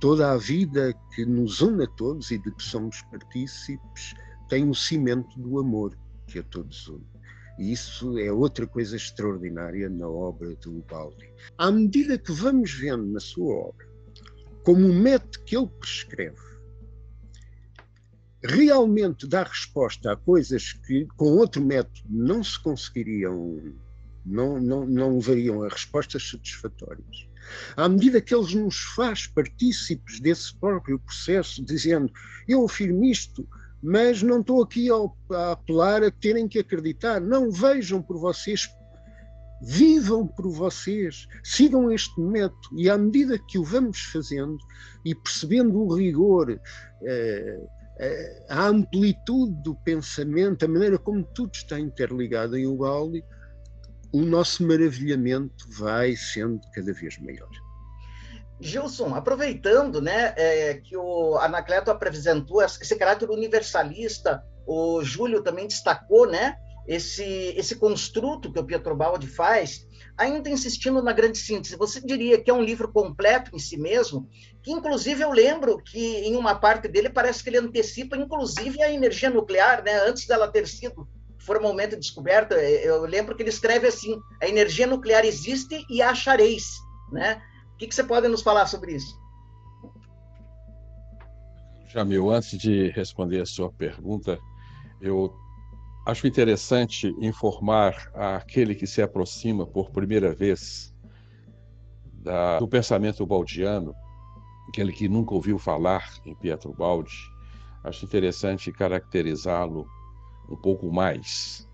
[0.00, 4.14] toda a vida que nos une a todos e de que somos partícipes
[4.48, 7.06] tem o cimento do amor que a todos une.
[7.58, 11.32] E isso é outra coisa extraordinária na obra de Ubaldi.
[11.56, 13.86] À medida que vamos vendo na sua obra
[14.62, 16.56] como o método que ele prescreve
[18.42, 23.74] realmente dá resposta a coisas que com outro método não se conseguiriam,
[24.24, 27.28] não, não, não levariam a respostas satisfatórias
[27.76, 32.12] à medida que ele nos faz partícipes desse próprio processo, dizendo
[32.48, 33.46] eu afirmo isto,
[33.82, 37.20] mas não estou aqui a apelar a terem que acreditar.
[37.20, 38.68] Não vejam por vocês,
[39.62, 42.76] vivam por vocês, sigam este método.
[42.76, 44.58] E à medida que o vamos fazendo
[45.04, 46.60] e percebendo o rigor,
[47.02, 47.60] eh,
[47.98, 53.24] eh, a amplitude do pensamento, a maneira como tudo está interligado em Ubaldi,
[54.16, 57.50] o nosso maravilhamento vai sendo cada vez maior.
[58.58, 66.26] Gilson, aproveitando né, é, que o Anacleto apresentou esse caráter universalista, o Júlio também destacou
[66.26, 66.56] né,
[66.88, 72.40] esse, esse construto que o Pietro Baldi faz, ainda insistindo na grande síntese, você diria
[72.40, 74.30] que é um livro completo em si mesmo,
[74.62, 78.90] que inclusive eu lembro que em uma parte dele parece que ele antecipa inclusive a
[78.90, 81.06] energia nuclear, né, antes dela ter sido
[81.46, 86.10] formalmente descoberta, é, eu lembro que ele escreve assim: a energia nuclear existe e a
[86.10, 86.72] achareis.
[87.12, 87.40] Né?
[87.74, 89.16] O que, que você pode nos falar sobre isso?
[91.88, 94.38] Jamil, antes de responder a sua pergunta,
[95.00, 95.32] eu
[96.06, 100.92] acho interessante informar aquele que se aproxima por primeira vez
[102.22, 103.94] da, do pensamento baldiano,
[104.68, 107.16] aquele que nunca ouviu falar em Pietro Baldi,
[107.84, 109.86] acho interessante caracterizá-lo
[110.48, 111.66] um pouco mais.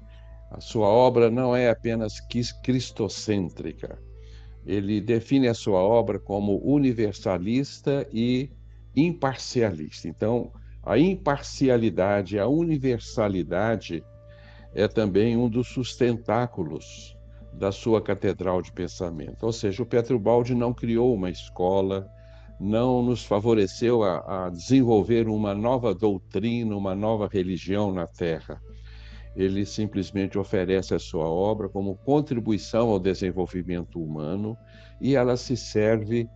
[0.50, 2.20] A sua obra não é apenas
[2.62, 3.98] cristocêntrica.
[4.66, 8.50] Ele define a sua obra como universalista e
[8.94, 10.08] imparcialista.
[10.08, 14.04] Então, a imparcialidade, a universalidade
[14.74, 17.16] é também um dos sustentáculos
[17.52, 19.44] da sua catedral de pensamento.
[19.44, 22.08] Ou seja, o Petro Baldi não criou uma escola,
[22.62, 28.62] não nos favoreceu a, a desenvolver uma nova doutrina, uma nova religião na Terra.
[29.34, 34.56] Ele simplesmente oferece a sua obra como contribuição ao desenvolvimento humano
[35.00, 36.28] e ela se serve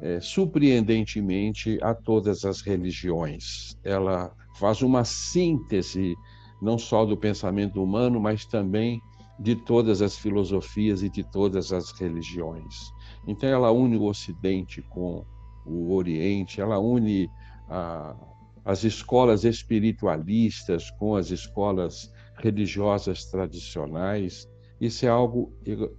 [0.00, 3.76] é, surpreendentemente a todas as religiões.
[3.82, 6.14] Ela faz uma síntese
[6.62, 9.00] não só do pensamento humano, mas também
[9.40, 12.92] de todas as filosofias e de todas as religiões.
[13.26, 15.24] Então, ela une o Ocidente com
[15.66, 17.28] o Oriente, ela une
[17.68, 18.16] a,
[18.64, 24.48] as escolas espiritualistas com as escolas religiosas tradicionais.
[24.80, 25.52] Isso é algo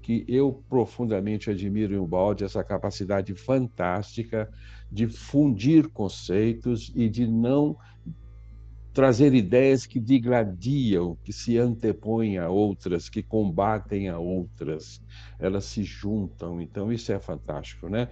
[0.03, 4.49] que eu profundamente admiro em Ubaldi, essa capacidade fantástica
[4.91, 7.75] de fundir conceitos e de não
[8.97, 14.99] trazer ideias que digladiam, que se antepõem a outras, que combatem a outras,
[15.39, 16.59] elas se juntam.
[16.59, 18.09] Então, isso é fantástico, né?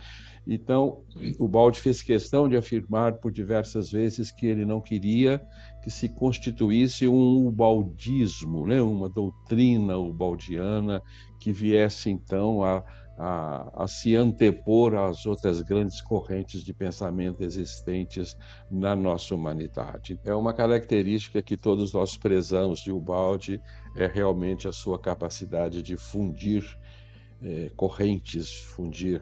[0.47, 1.01] Então,
[1.39, 5.41] o Balde fez questão de afirmar por diversas vezes que ele não queria
[5.83, 8.81] que se constituísse um ubaldismo, né?
[8.81, 11.01] uma doutrina ubaldiana
[11.39, 12.83] que viesse, então, a
[13.17, 18.35] a, a, se antepor às outras grandes correntes de pensamento existentes
[18.69, 20.19] na nossa humanidade.
[20.23, 23.61] É uma característica que todos nós prezamos de Ubaldi,
[23.95, 26.77] é realmente a sua capacidade de fundir
[27.41, 29.21] é, correntes, fundir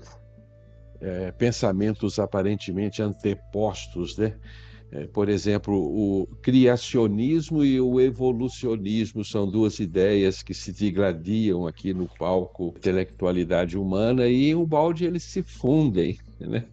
[1.04, 4.34] é, pensamentos aparentemente antepostos, né?
[4.90, 11.94] É, por exemplo, o criacionismo e o evolucionismo são duas ideias que se digladiam aqui
[11.96, 16.66] no palco intelectualidade humana e o balde eles se fundem, né?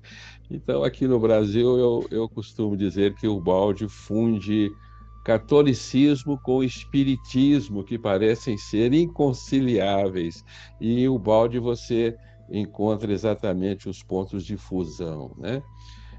[0.50, 4.70] Então, aqui no Brasil, eu, eu costumo dizer que o balde funde
[5.24, 10.44] catolicismo com espiritismo, que parecem ser inconciliáveis,
[10.80, 12.16] e o balde você
[12.50, 15.62] encontra exatamente os pontos de fusão, né?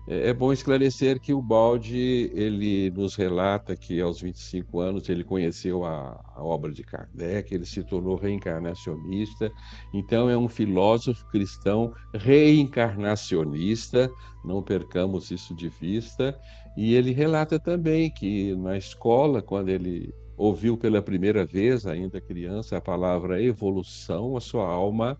[0.08, 5.24] É, é bom esclarecer que o Balde ele nos relata que aos 25 anos ele
[5.24, 9.52] conheceu a, a, obra de Kardec, ele se tornou reencarnacionista,
[9.94, 14.12] então é um filósofo cristão reencarnacionista,
[14.44, 16.38] não percamos isso de vista,
[16.76, 22.78] e ele relata também que na escola, quando ele ouviu pela primeira vez, ainda criança,
[22.78, 25.16] a palavra evolução, a sua alma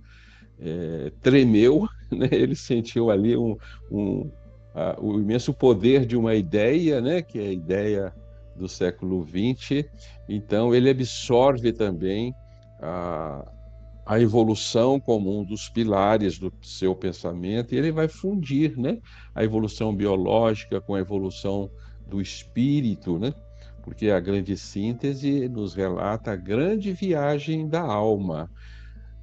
[0.62, 2.30] é, tremeu, né?
[2.32, 3.58] ele sentiu ali um,
[3.92, 4.32] um
[5.00, 8.14] o imenso poder de uma ideia, né, que é a ideia
[8.56, 9.86] do século XX.
[10.30, 12.34] Então, ele absorve também
[12.82, 13.46] a,
[14.06, 18.98] a evolução como um dos pilares do seu pensamento e ele vai fundir, né,
[19.36, 21.70] a evolução biológica com a evolução
[22.08, 23.34] do espírito, né?
[23.84, 28.50] Porque a grande síntese nos relata a grande viagem da alma,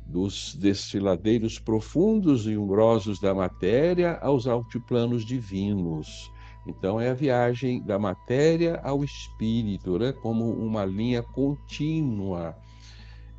[0.08, 6.32] dos destiladeiros profundos e umbrosos da matéria aos altiplanos divinos.
[6.66, 10.12] Então, é a viagem da matéria ao espírito, né?
[10.12, 12.56] como uma linha contínua.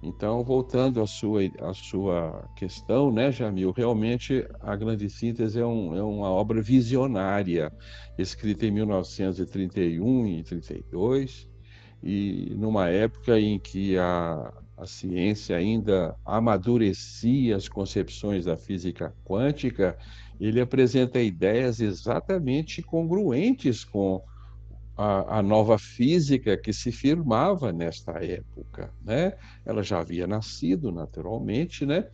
[0.01, 5.93] Então, voltando à sua, à sua questão, né, Jamil, realmente a Grande Síntese é, um,
[5.93, 7.71] é uma obra visionária,
[8.17, 11.49] escrita em 1931 e 32,
[12.01, 19.97] e numa época em que a, a ciência ainda amadurecia as concepções da física quântica,
[20.39, 24.23] ele apresenta ideias exatamente congruentes com
[24.95, 29.33] a, a, nova física que se firmava nesta época, né?
[29.65, 32.07] Ela já havia nascido naturalmente, né?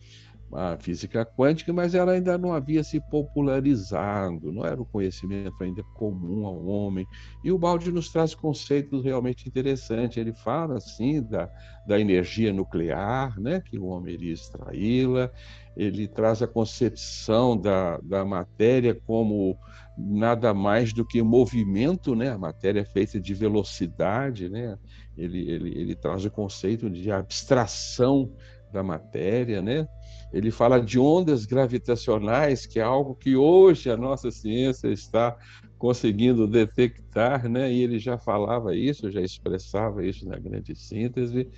[0.52, 5.82] A física quântica, mas ela ainda não havia se popularizado, não era o conhecimento ainda
[5.94, 7.06] comum ao homem.
[7.42, 10.16] E o Balde nos traz conceitos realmente interessantes.
[10.16, 11.50] Ele fala assim da,
[11.86, 15.30] da energia nuclear, né, que o homem iria extraí-la.
[15.76, 19.58] Ele traz a concepção da, da matéria como
[19.98, 22.30] nada mais do que movimento, né?
[22.30, 24.78] A matéria é feita de velocidade, né?
[25.16, 28.30] Ele, ele, ele traz o conceito de abstração
[28.72, 29.88] da matéria, né?
[30.32, 35.36] Ele fala de ondas gravitacionais, que é algo que hoje a nossa ciência está
[35.78, 37.72] conseguindo detectar, né?
[37.72, 41.48] E ele já falava isso, já expressava isso na grande síntese.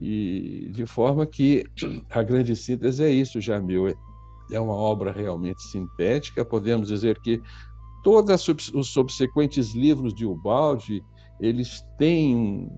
[0.00, 1.64] E de forma que
[2.10, 3.94] a grande síntese é isso, Jamil,
[4.50, 6.44] é uma obra realmente sintética.
[6.44, 7.40] Podemos dizer que
[8.02, 11.02] todos os subsequentes livros de Ubaldi,
[11.40, 12.68] eles têm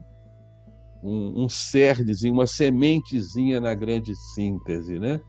[1.03, 5.21] um, um cernezinho, uma sementezinha na grande síntese, né?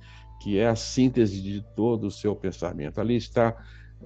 [0.41, 2.99] que é a síntese de todo o seu pensamento.
[2.99, 3.56] Ali está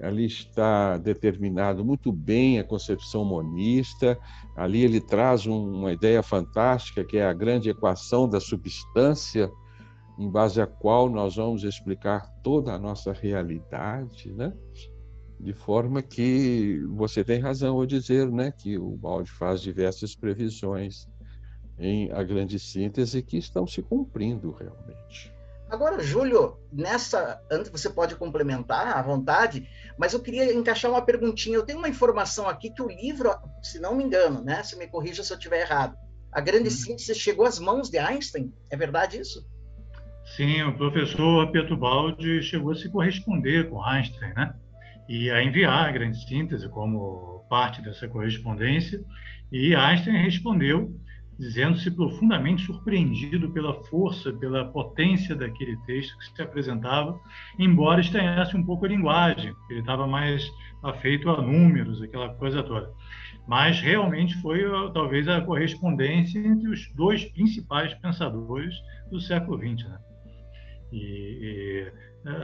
[0.00, 4.18] ali está determinado muito bem a concepção monista,
[4.56, 9.50] ali ele traz um, uma ideia fantástica que é a grande equação da substância,
[10.18, 14.52] em base à qual nós vamos explicar toda a nossa realidade, né?
[15.38, 21.08] De forma que você tem razão ao dizer, né, que o Balde faz diversas previsões
[21.78, 25.32] em a grande síntese que estão se cumprindo realmente.
[25.72, 31.56] Agora, Júlio, nessa, antes você pode complementar à vontade, mas eu queria encaixar uma perguntinha.
[31.56, 33.30] Eu tenho uma informação aqui que o livro,
[33.62, 35.96] se não me engano, né, se me corrija se eu estiver errado,
[36.30, 36.72] a grande hum.
[36.72, 38.52] síntese chegou às mãos de Einstein.
[38.70, 39.46] É verdade isso?
[40.36, 44.54] Sim, o professor Baldi chegou a se corresponder com Einstein, né?
[45.08, 49.02] E a enviar a grande síntese como parte dessa correspondência.
[49.50, 50.94] E Einstein respondeu
[51.42, 57.18] dizendo-se profundamente surpreendido pela força, pela potência daquele texto que se apresentava,
[57.58, 60.48] embora estranhasse um pouco a linguagem, ele estava mais
[60.84, 62.92] afeito a números, aquela coisa toda.
[63.48, 64.62] mas realmente foi
[64.94, 68.72] talvez a correspondência entre os dois principais pensadores
[69.10, 69.88] do século XX.
[69.88, 69.98] Né?
[70.92, 71.92] E, e,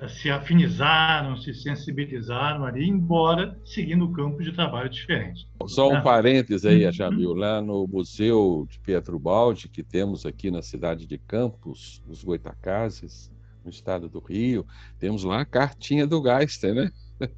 [0.09, 5.47] se afinizaram, se sensibilizaram ali, embora seguindo campos de trabalho diferentes.
[5.67, 6.01] Só um né?
[6.01, 6.93] parênteses aí, uhum.
[6.93, 12.25] Jamil, lá no Museu de Pietro Baldi, que temos aqui na cidade de Campos, nos
[12.25, 13.31] Goitacazes,
[13.65, 14.67] no estado do Rio,
[14.99, 16.91] temos lá a cartinha do Geister, né?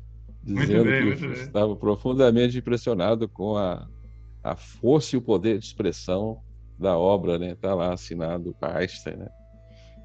[0.43, 3.87] Dizendo bem, que estava profundamente impressionado com a,
[4.43, 6.41] a força e o poder de expressão
[6.79, 7.51] da obra, né?
[7.51, 9.29] Está lá assinado Geister, né?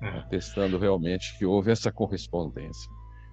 [0.01, 0.07] É.
[0.19, 2.89] Atestando realmente que houve essa correspondência.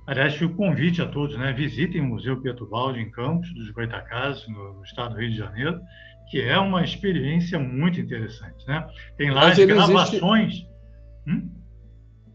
[0.07, 1.53] Aliás, o convite a todos, né?
[1.53, 5.37] Visitem o Museu Pietro Baldi em Campos dos Goitacazes, no, no estado do Rio de
[5.37, 5.81] Janeiro,
[6.31, 8.87] que é uma experiência muito interessante, né?
[9.17, 10.49] Tem lá Mas as gravações.
[10.49, 10.69] Existe...
[11.29, 11.51] Hum?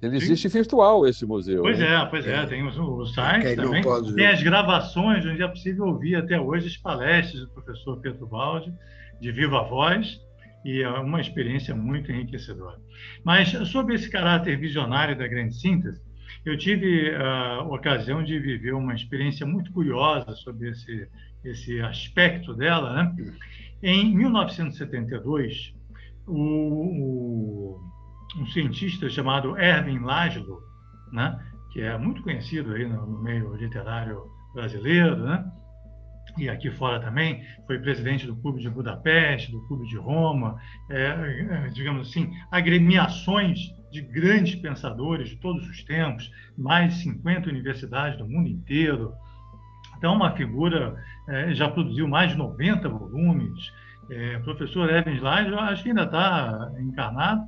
[0.01, 0.59] Ele existe Sim.
[0.59, 1.63] virtual, esse museu.
[1.63, 2.45] Pois é, pois é, é.
[2.45, 3.83] tem o, o site também.
[4.15, 8.71] Tem as gravações, onde é possível ouvir até hoje as palestras do professor Pietro Baldi,
[9.19, 10.21] de viva voz,
[10.65, 12.77] e é uma experiência muito enriquecedora.
[13.23, 16.01] Mas sobre esse caráter visionário da grande síntese,
[16.45, 21.09] eu tive a ocasião de viver uma experiência muito curiosa sobre esse,
[21.43, 22.93] esse aspecto dela.
[22.93, 23.33] Né?
[23.83, 25.73] Em 1972,
[26.25, 27.79] o, o,
[28.39, 30.61] um cientista chamado Erwin Laszlo,
[31.11, 31.37] né?
[31.71, 35.45] que é muito conhecido aí no, no meio literário brasileiro, né?
[36.37, 40.59] E aqui fora também, foi presidente do Clube de Budapeste, do Clube de Roma,
[40.89, 41.05] é,
[41.65, 43.59] é, digamos assim, agremiações
[43.91, 49.13] de grandes pensadores de todos os tempos, mais de 50 universidades do mundo inteiro.
[49.97, 50.95] Então, uma figura,
[51.27, 53.71] é, já produziu mais de 90 volumes.
[54.09, 57.43] É, professor Evan Slide, eu acho que ainda está encarnado,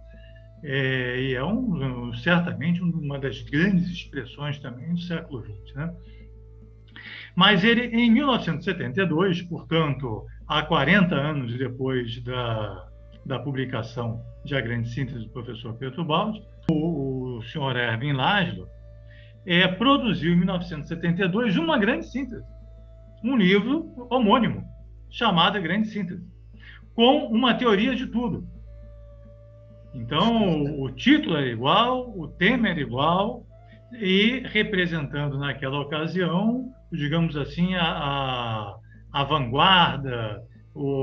[0.64, 5.76] é, e é um, certamente uma das grandes expressões também do século XX.
[5.76, 5.94] Né?
[7.40, 12.86] Mas ele, em 1972, portanto, há 40 anos depois da,
[13.26, 18.68] da publicação de A Grande Síntese do professor Pedro Baldi, o, o senhor Erwin Laszlo
[19.46, 22.44] é, produziu em 1972 uma grande síntese,
[23.24, 24.66] um livro homônimo,
[25.10, 26.28] chamado A Grande Síntese,
[26.94, 28.46] com uma teoria de tudo.
[29.94, 33.46] Então, o título é igual, o tema era igual,
[33.94, 38.76] e representando naquela ocasião digamos assim, a, a,
[39.12, 40.44] a vanguarda,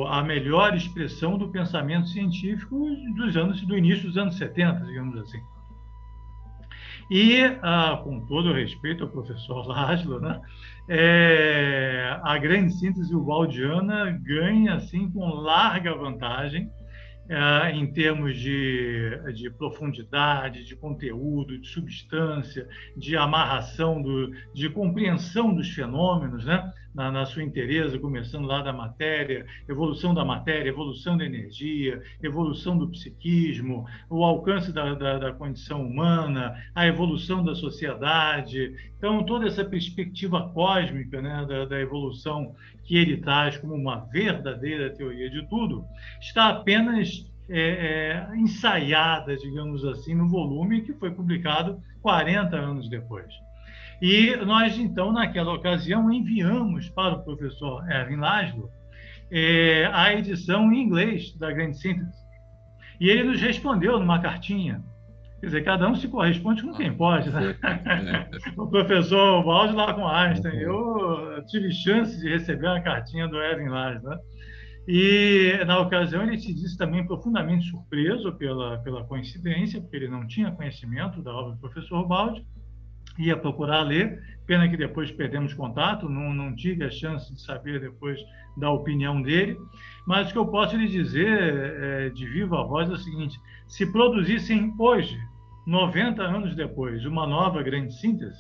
[0.09, 5.41] a melhor expressão do pensamento científico dos anos do início dos anos 70, digamos assim.
[7.11, 10.41] E, ah, com todo respeito ao professor Laszlo, né,
[10.89, 16.69] é, a grande síntese waldiana ganha assim com larga vantagem
[17.29, 25.53] é, em termos de, de profundidade, de conteúdo, de substância, de amarração, do, de compreensão
[25.53, 26.73] dos fenômenos, né?
[26.97, 32.79] Na, na sua inteireza, começando lá da matéria, evolução da matéria, evolução da energia, evolução
[32.79, 38.75] do psiquismo, o alcance da, da, da condição humana, a evolução da sociedade.
[38.97, 44.89] Então, toda essa perspectiva cósmica né, da, da evolução que ele traz como uma verdadeira
[44.89, 45.85] teoria de tudo,
[46.19, 53.27] está apenas é, é, ensaiada, digamos assim, no volume que foi publicado 40 anos depois.
[54.01, 58.71] E nós, então, naquela ocasião, enviamos para o professor Erwin Laszlo
[59.31, 62.27] é, a edição em inglês da Grande Síntese.
[63.01, 64.83] E ele nos respondeu numa cartinha.
[65.41, 67.31] Quer dizer, cada um se corresponde com quem pode.
[67.31, 67.57] Né?
[68.57, 70.57] o professor Balde lá com Einstein.
[70.57, 74.11] Eu tive chance de receber uma cartinha do Erwin Laszlo.
[74.11, 74.19] Né?
[74.89, 80.27] E, na ocasião, ele se disse também profundamente surpreso pela, pela coincidência, porque ele não
[80.27, 82.47] tinha conhecimento da obra do professor Balde
[83.19, 87.81] ia procurar ler, pena que depois perdemos contato, não, não tive a chance de saber
[87.81, 88.21] depois
[88.57, 89.59] da opinião dele,
[90.07, 93.91] mas o que eu posso lhe dizer é, de viva voz é o seguinte: se
[93.91, 95.19] produzissem hoje,
[95.67, 98.39] 90 anos depois, uma nova grande síntese,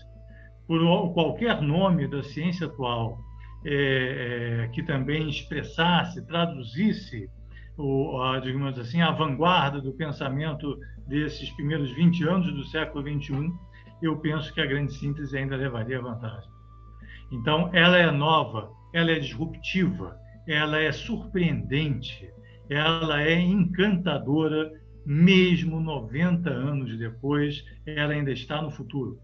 [0.66, 3.18] por qualquer nome da ciência atual,
[3.64, 7.29] é, é, que também expressasse, traduzisse,
[7.77, 13.53] o, a, digamos assim, a vanguarda do pensamento desses primeiros 20 anos do século XXI,
[14.03, 16.51] eu penso que a grande síntese ainda levaria vantagem.
[17.30, 20.16] Então, ela é nova, ela é disruptiva,
[20.47, 22.32] ela é surpreendente,
[22.70, 24.72] ela é encantadora,
[25.05, 29.20] mesmo 90 anos depois, ela ainda está no futuro.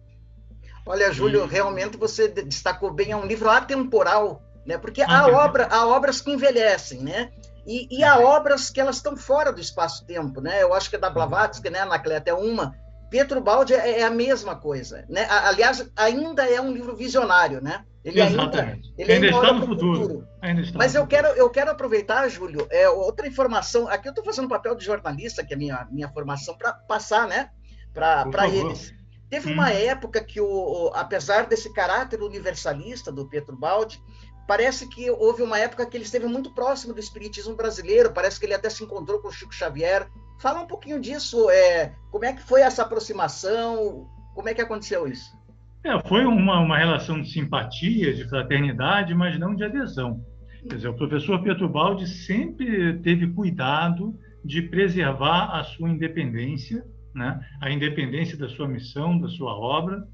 [0.86, 1.48] Olha, Júlio, e...
[1.48, 4.78] realmente você destacou bem, é um livro atemporal, né?
[4.78, 7.30] porque há, obra, há obras que envelhecem, né?
[7.64, 10.62] E, e há obras que elas estão fora do espaço-tempo, né?
[10.62, 12.74] Eu acho que a da Blavatsky, né, Anacleta, é uma,
[13.12, 15.26] Pietro Baldi é, é a mesma coisa, né?
[15.28, 17.84] Aliás, ainda é um livro visionário, né?
[18.02, 18.88] Ele Exatamente.
[18.88, 20.00] Ainda, ele ainda, ainda está no futuro.
[20.00, 20.28] futuro.
[20.42, 23.86] Está Mas eu quero, eu quero aproveitar, Júlio, é, outra informação.
[23.86, 27.28] Aqui eu estou fazendo papel de jornalista, que é a minha, minha formação, para passar
[27.28, 27.50] né,
[27.92, 28.94] para eles.
[29.28, 29.54] Teve hum.
[29.54, 34.00] uma época que, o, apesar desse caráter universalista do Pietro Baldi,
[34.46, 38.46] parece que houve uma época que ele esteve muito próximo do espiritismo brasileiro, parece que
[38.46, 40.08] ele até se encontrou com o Chico Xavier.
[40.40, 45.06] Fala um pouquinho disso, é, como é que foi essa aproximação, como é que aconteceu
[45.06, 45.36] isso?
[45.84, 50.24] É, foi uma, uma relação de simpatia, de fraternidade, mas não de adesão.
[50.68, 56.84] Quer dizer, o professor Pietro Baldi sempre teve cuidado de preservar a sua independência,
[57.14, 57.40] né?
[57.60, 60.06] a independência da sua missão, da sua obra,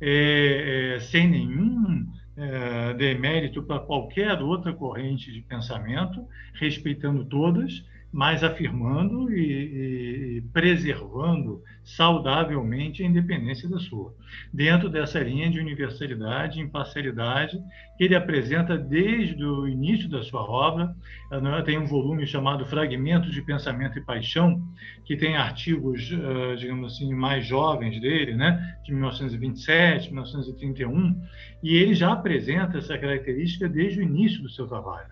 [0.00, 2.04] é, é, sem nenhum
[2.36, 11.62] é, demérito para qualquer outra corrente de pensamento, respeitando todas, mas afirmando e, e, preservando
[11.82, 14.14] saudavelmente a independência da sua.
[14.52, 17.58] Dentro dessa linha de universalidade, imparcialidade,
[17.96, 20.94] que ele apresenta desde o início da sua obra,
[21.30, 24.62] né, tem um volume chamado Fragmentos de Pensamento e Paixão,
[25.06, 31.18] que tem artigos, uh, digamos assim, mais jovens dele, né, de 1927, 1931,
[31.62, 35.08] e ele já apresenta essa característica desde o início do seu trabalho.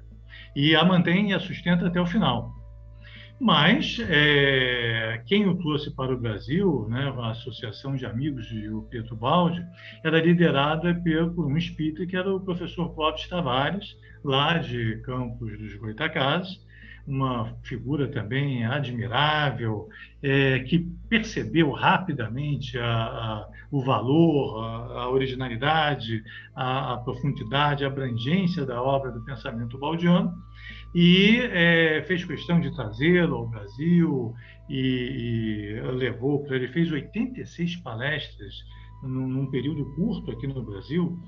[0.55, 2.60] E a mantém e a sustenta até o final.
[3.41, 9.17] Mas é, quem o trouxe para o Brasil, né, a Associação de Amigos de Pedro
[9.17, 9.65] Baldi,
[10.05, 10.95] era liderada
[11.35, 16.61] por um espírita que era o professor Clóvis Tavares, lá de Campos dos Goitacazes,
[17.07, 19.89] uma figura também admirável,
[20.23, 26.23] é, que percebeu rapidamente a, a, o valor, a, a originalidade,
[26.55, 30.35] a, profundidade, a abrangência da obra do pensamento baldiano
[30.95, 34.35] e é, fez questão de trazê-lo ao Brasil
[34.69, 38.55] e, e levou para ele fez 86 palestras
[39.03, 41.19] num, num, período curto aqui no Brasil.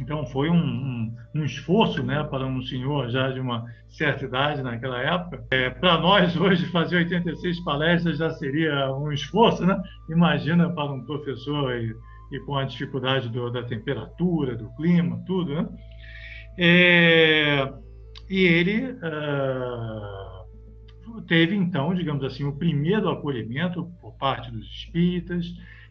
[0.00, 4.62] Então foi um, um, um, esforço, né, para um senhor já de uma certa idade
[4.62, 5.44] naquela época.
[5.50, 9.80] É, para nós hoje fazer 86 palestras já seria um esforço, né?
[10.08, 11.94] Imagina para um professor e,
[12.32, 15.68] e com a dificuldade do, da temperatura, do clima, tudo, né?
[16.58, 17.72] É,
[18.32, 20.46] e ele uh,
[21.28, 25.44] teve, então, digamos assim, o primeiro acolhimento por parte dos espíritas.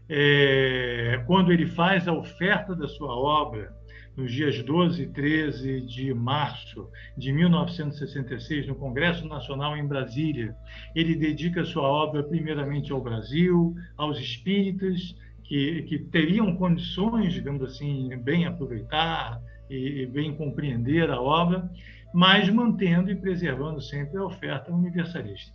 [0.10, 3.72] É, quando ele faz a oferta da sua obra,
[4.18, 10.56] nos dias 12 e 13 de março de 1966, no Congresso Nacional em Brasília,
[10.96, 18.10] ele dedica sua obra primeiramente ao Brasil, aos espíritas, que, que teriam condições, digamos assim,
[18.18, 19.40] bem aproveitar
[19.70, 21.70] e, e bem compreender a obra
[22.14, 25.54] mas mantendo e preservando sempre a oferta universalista.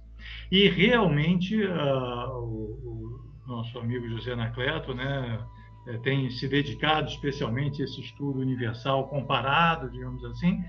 [0.50, 5.38] E realmente uh, o, o, nosso amigo José Anacleto né,
[5.86, 10.64] é, tem se dedicado especialmente a esse estudo universal comparado, digamos assim.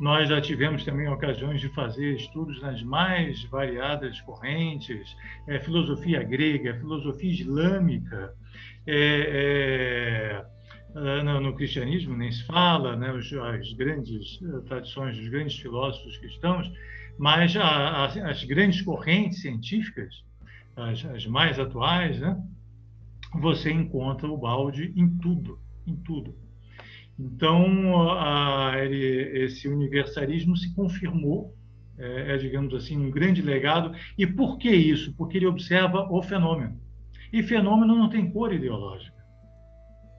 [0.00, 5.16] Nós já tivemos também ocasiões de fazer estudos nas mais variadas correntes,
[5.46, 8.34] é, filosofia grega, filosofia islâmica,
[8.86, 10.46] é, é,
[10.94, 16.16] no, no, cristianismo nem se fala, né, os, as grandes uh, tradições dos grandes filósofos
[16.18, 16.70] cristãos,
[17.18, 20.24] mas a, a, as grandes correntes científicas,
[20.76, 22.36] as, as mais atuais, né,
[23.34, 26.34] você encontra o balde em tudo, em tudo.
[27.18, 31.54] Então, a, ele, esse universalismo se confirmou,
[31.98, 33.94] é, é, digamos assim, um grande legado.
[34.16, 35.14] E por que isso?
[35.14, 36.80] Porque ele observa o fenômeno.
[37.32, 39.11] E fenômeno não tem cor ideológica.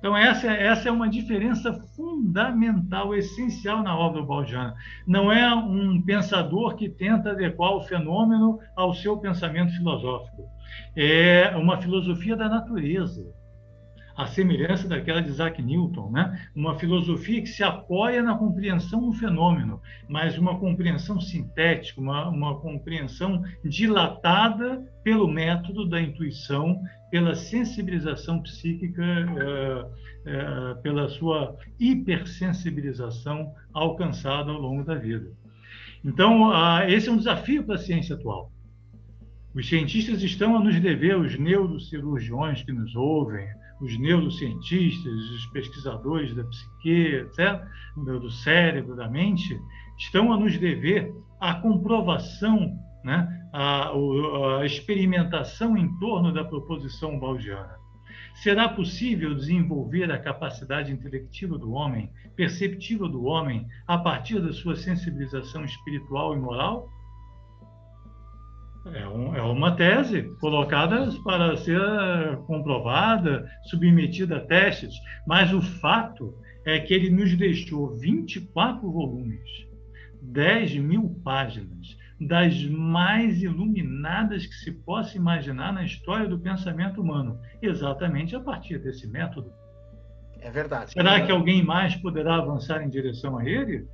[0.04, 4.74] Então, essa, essa é uma diferença fundamental, essencial na obra do Baldiano.
[5.08, 10.44] Não é um pensador que tenta adequar o fenômeno ao seu pensamento filosófico.
[10.94, 13.24] É uma filosofia da natureza
[14.16, 16.40] a semelhança daquela de Isaac Newton, né?
[16.56, 22.60] uma filosofia que se apoia na compreensão do fenômeno, mas uma compreensão sintética, uma, uma
[22.60, 26.80] compreensão dilatada pelo método da intuição,
[27.14, 35.32] pela sensibilização psíquica, uh, uh, pela sua hipersensibilização alcançada ao longo da vida.
[36.04, 36.52] Então,
[36.88, 38.52] esse é um desafio para a ciência atual.
[39.54, 43.48] Os cientistas estão a nos dever, os neurocirurgiões que nos ouvem,
[43.80, 47.64] os neurocientistas, os pesquisadores da psique, etc.,
[47.96, 49.56] do cérebro, da mente,
[50.00, 53.92] estão a nos dever a comprovação, né, a,
[54.60, 57.78] a experimentação em torno da proposição baldiana.
[58.36, 64.76] Será possível desenvolver a capacidade intelectiva do homem, perceptiva do homem, a partir da sua
[64.76, 66.90] sensibilização espiritual e moral?
[68.88, 71.80] É, um, é, uma tese colocada para ser
[72.48, 74.94] comprovada, submetida a testes,
[75.26, 76.34] mas o fato
[76.66, 79.68] é que ele nos deixou 24 volumes,
[80.22, 87.40] 10 mil páginas, das mais iluminadas que se possa imaginar na história do pensamento humano,
[87.62, 89.52] exatamente a partir desse método.
[90.40, 90.92] É verdade.
[90.92, 93.88] Será que alguém mais poderá avançar em direção a ele?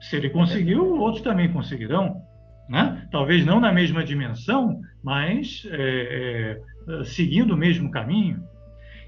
[0.00, 2.22] Se ele conseguiu, outros também conseguirão.
[2.68, 3.06] Né?
[3.10, 8.42] Talvez não na mesma dimensão, mas é, é, seguindo o mesmo caminho.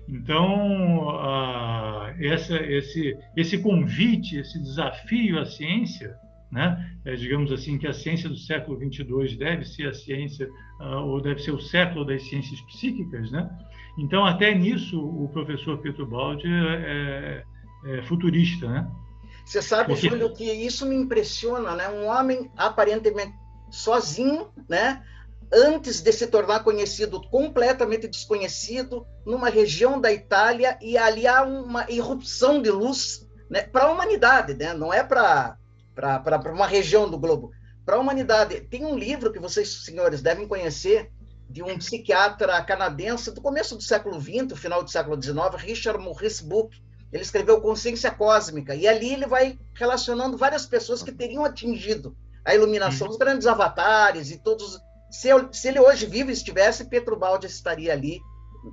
[0.08, 6.16] Então, uh, essa, esse, esse convite, esse desafio à ciência,
[6.53, 6.94] né?
[7.05, 11.20] É, digamos assim que a ciência do século 22 deve ser a ciência uh, ou
[11.20, 13.48] deve ser o século das ciências psíquicas, né?
[13.98, 17.42] Então até nisso o professor Pedro Baldi é,
[17.86, 18.86] é, é futurista, né?
[19.44, 20.09] Você sabe, Porque...
[20.09, 21.88] Júlio, que isso me impressiona, né?
[21.88, 23.34] Um homem aparentemente
[23.70, 25.03] sozinho, né?
[25.53, 31.90] Antes de se tornar conhecido, completamente desconhecido, numa região da Itália e ali há uma
[31.90, 33.62] irrupção de luz, né?
[33.62, 34.74] Para a humanidade, né?
[34.74, 35.57] Não é para
[35.95, 37.51] para uma região do globo,
[37.84, 38.61] para a humanidade.
[38.62, 41.11] Tem um livro que vocês, senhores, devem conhecer,
[41.49, 46.43] de um psiquiatra canadense do começo do século XX, final do século XIX, Richard Maurice
[46.43, 46.82] Book.
[47.12, 52.55] Ele escreveu Consciência Cósmica, e ali ele vai relacionando várias pessoas que teriam atingido a
[52.55, 54.80] iluminação, os grandes avatares e todos.
[55.11, 58.18] Se, eu, se ele hoje vivo estivesse, Petro Baldi estaria ali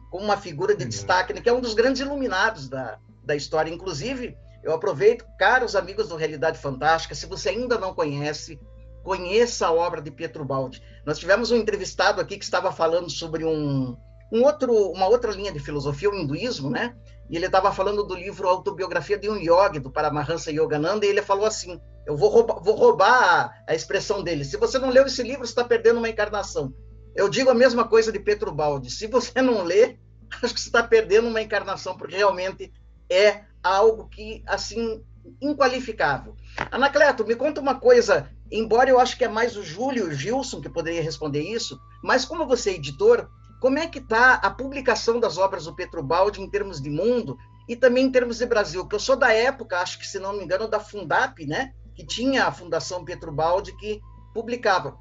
[0.10, 3.72] como uma figura de destaque, né, que é um dos grandes iluminados da, da história.
[3.72, 8.60] Inclusive, eu aproveito, caros amigos do Realidade Fantástica, se você ainda não conhece,
[9.04, 10.82] conheça a obra de Pietro Baldi.
[11.06, 13.96] Nós tivemos um entrevistado aqui que estava falando sobre um,
[14.32, 16.96] um outro, uma outra linha de filosofia, o hinduísmo, né?
[17.30, 21.22] E ele estava falando do livro Autobiografia de um Yogi, do Paramahansa Yogananda, e ele
[21.22, 23.24] falou assim: Eu vou roubar, vou roubar
[23.68, 24.44] a, a expressão dele.
[24.44, 26.74] Se você não leu esse livro, você está perdendo uma encarnação.
[27.16, 28.90] Eu digo a mesma coisa de Pietro Baldi.
[28.90, 29.98] Se você não lê,
[30.42, 32.72] acho que você está perdendo uma encarnação, porque realmente
[33.10, 35.04] é algo que, assim,
[35.42, 36.36] inqualificável.
[36.72, 40.62] Anacleto, me conta uma coisa, embora eu acho que é mais o Júlio o Gilson
[40.62, 43.30] que poderia responder isso, mas como você é editor,
[43.60, 47.38] como é que está a publicação das obras do Petrobaldi em termos de mundo
[47.68, 48.88] e também em termos de Brasil?
[48.88, 51.74] Que eu sou da época, acho que se não me engano, da Fundap, né?
[51.94, 54.00] Que tinha a Fundação Petrobaldi que
[54.34, 54.98] publicava.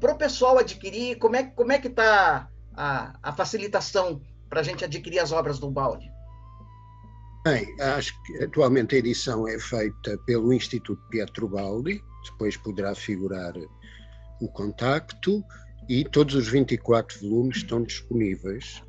[0.00, 4.62] Para o pessoal adquirir, como é, como é que está a, a facilitação para a
[4.64, 6.10] gente adquirir as obras do Baldi?
[7.42, 13.54] Bem, acho que atualmente a edição é feita pelo Instituto Pietro Baldi, depois poderá figurar
[14.42, 15.42] o contacto
[15.88, 18.82] e todos os 24 volumes estão disponíveis.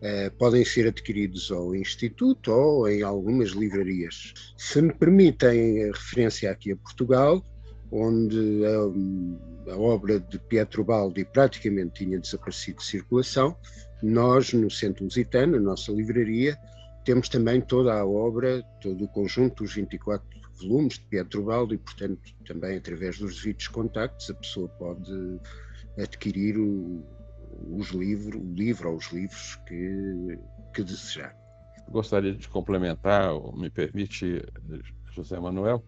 [0.00, 4.32] Uh, podem ser adquiridos ao Instituto ou em algumas livrarias.
[4.56, 7.44] Se me permitem referência aqui a Portugal,
[7.92, 13.54] onde a, a obra de Pietro Baldi praticamente tinha desaparecido de circulação,
[14.02, 16.56] nós, no Centro Lusitano, a nossa livraria,
[17.04, 20.26] temos também toda a obra, todo o conjunto dos 24
[20.60, 25.40] volumes de Pietro Baldo e, portanto, também através dos devidos contactos a pessoa pode
[25.98, 27.02] adquirir o,
[27.70, 30.38] os livros, o livro ou os livros que,
[30.74, 31.34] que desejar.
[31.88, 34.42] Gostaria de complementar, me permite,
[35.12, 35.82] José Manuel,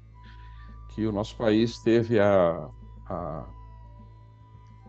[0.95, 2.69] que o nosso país teve a,
[3.07, 3.47] a,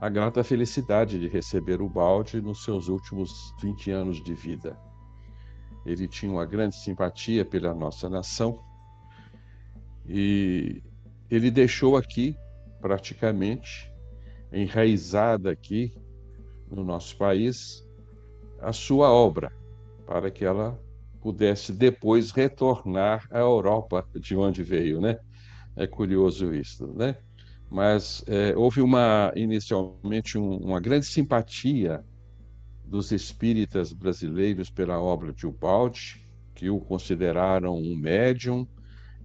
[0.02, 4.78] a grata felicidade de receber o balde nos seus últimos 20 anos de vida
[5.86, 8.60] ele tinha uma grande simpatia pela nossa nação
[10.08, 10.82] e
[11.30, 12.36] ele deixou aqui,
[12.82, 13.92] praticamente,
[14.52, 15.94] enraizada aqui
[16.70, 17.88] no nosso país,
[18.62, 19.52] a sua obra,
[20.06, 20.80] para que ela
[21.22, 25.18] pudesse depois retornar à Europa, de onde veio, né?
[25.76, 27.16] É curioso isso, né?
[27.70, 32.04] Mas é, houve uma inicialmente um, uma grande simpatia
[32.86, 38.68] dos espíritas brasileiros pela obra de Ubaldi, que o consideraram um médium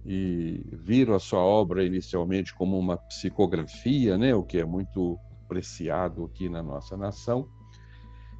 [0.05, 6.25] e viram a sua obra inicialmente como uma psicografia, né, o que é muito apreciado
[6.25, 7.47] aqui na nossa nação,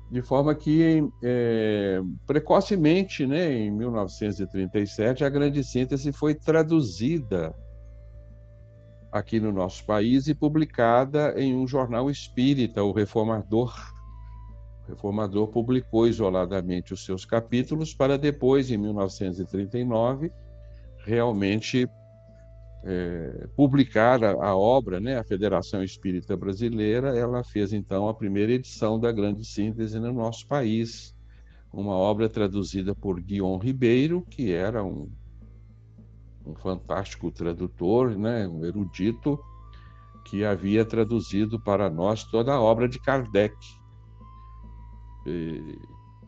[0.09, 7.53] de forma que é, precocemente, né, em 1937, a Grande Síntese foi traduzida
[9.11, 13.76] aqui no nosso país e publicada em um jornal espírita, o Reformador,
[14.90, 20.32] reformador publicou isoladamente os seus capítulos para depois, em 1939,
[21.06, 21.88] realmente
[22.84, 25.18] é, publicar a, a, obra, né?
[25.18, 30.48] A Federação Espírita Brasileira, ela fez então a primeira edição da Grande Síntese no nosso
[30.48, 31.16] país,
[31.72, 35.10] uma obra traduzida por Guion Ribeiro, que era um,
[36.46, 38.48] um fantástico tradutor, né?
[38.48, 39.40] Um erudito
[40.26, 43.56] que havia traduzido para nós toda a obra de Kardec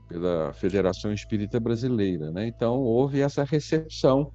[0.07, 2.31] pela Federação Espírita Brasileira.
[2.31, 2.47] Né?
[2.47, 4.31] Então, houve essa recepção.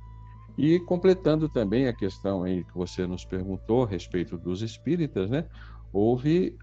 [0.58, 5.44] E completando também a questão aí que você nos perguntou a respeito dos espíritas, né?
[5.92, 6.56] houve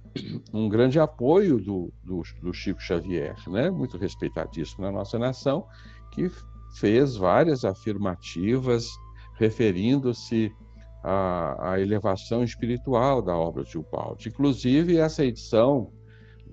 [0.53, 3.69] um grande apoio do, do, do Chico Xavier, né?
[3.69, 5.67] muito respeitadíssimo na nossa nação,
[6.11, 6.31] que
[6.75, 8.87] fez várias afirmativas
[9.35, 10.51] referindo-se
[11.03, 14.29] à, à, elevação espiritual da obra de Ubaldi.
[14.29, 15.91] Inclusive, essa edição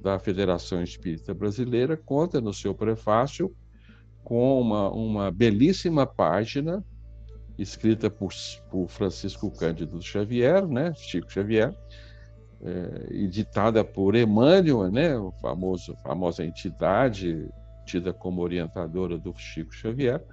[0.01, 3.55] da Federação Espírita Brasileira conta no seu prefácio
[4.25, 6.85] com uma, uma belíssima página
[7.59, 8.31] escrita por,
[8.71, 11.75] por Francisco Cândido Xavier, né, Chico Xavier,
[12.63, 17.49] é, editada por Emmanuel, né, o famoso famosa entidade
[17.85, 20.25] tida como orientadora do Chico Xavier,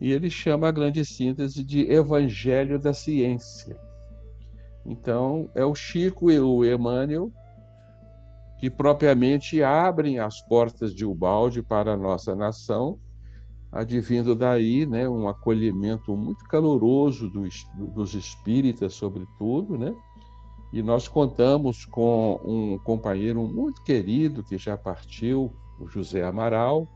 [0.00, 3.76] e ele chama a grande síntese de Evangelho da Ciência.
[4.84, 7.32] Então, é o Chico e o Emmanuel
[8.58, 12.98] que propriamente abrem as portas de Ubalde para a nossa nação,
[13.70, 19.94] advindo daí né, um acolhimento muito caloroso dos, dos espíritas, sobretudo, né?
[20.72, 26.88] E nós contamos com um companheiro muito querido que já partiu, o José Amaral,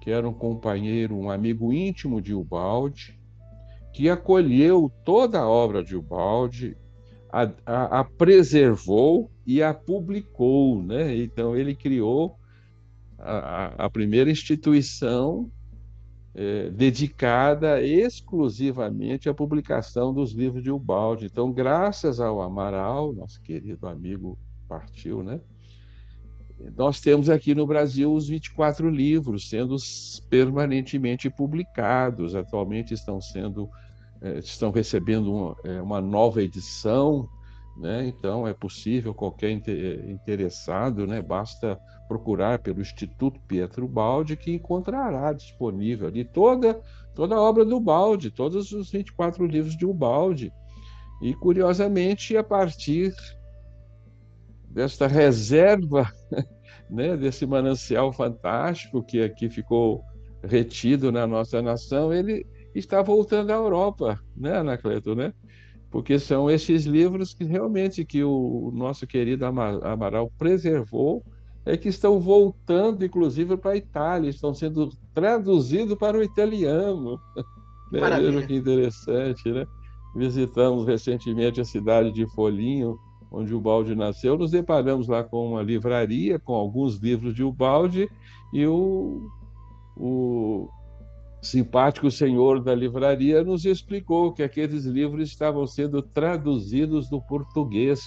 [0.00, 3.18] que era um companheiro, um amigo íntimo de Ubalde,
[3.92, 6.76] que acolheu toda a obra de Ubalde,
[7.30, 10.82] a, a, a preservou e a publicou.
[10.82, 11.16] Né?
[11.16, 12.36] Então, ele criou
[13.18, 15.50] a, a primeira instituição
[16.34, 21.26] é, dedicada exclusivamente à publicação dos livros de Ubaldi.
[21.26, 24.38] Então, graças ao Amaral, nosso querido amigo
[24.68, 25.40] partiu, né?
[26.76, 29.76] Nós temos aqui no Brasil os 24 livros sendo
[30.30, 32.36] permanentemente publicados.
[32.36, 33.68] Atualmente estão sendo
[34.20, 37.28] é, estão recebendo uma, é, uma nova edição,
[37.76, 38.06] né?
[38.06, 41.22] Então é possível qualquer interessado, né?
[41.22, 46.80] Basta procurar pelo Instituto Pietro Baldi que encontrará disponível ali toda
[47.14, 50.52] toda a obra do Baldi, todos os 24 livros de Ubaldi.
[51.20, 53.14] E curiosamente, a partir
[54.68, 56.10] desta reserva,
[56.90, 60.02] né, desse manancial fantástico que aqui ficou
[60.42, 65.32] retido na nossa nação, ele está voltando à Europa, né, Anacleto, né?
[65.92, 71.22] Porque são esses livros que realmente que o nosso querido Amaral preservou
[71.66, 77.20] é que estão voltando, inclusive, para a Itália, estão sendo traduzidos para o italiano.
[77.92, 78.00] Né?
[78.00, 79.66] Veja que interessante, né?
[80.16, 82.98] Visitamos recentemente a cidade de Folinho,
[83.30, 88.08] onde o Balde nasceu, nos deparamos lá com uma livraria, com alguns livros de Ubaldi,
[88.50, 89.30] e o,
[89.94, 90.70] o
[91.42, 98.00] simpático senhor da livraria nos explicou que aqueles livros estavam sendo traduzidos do português,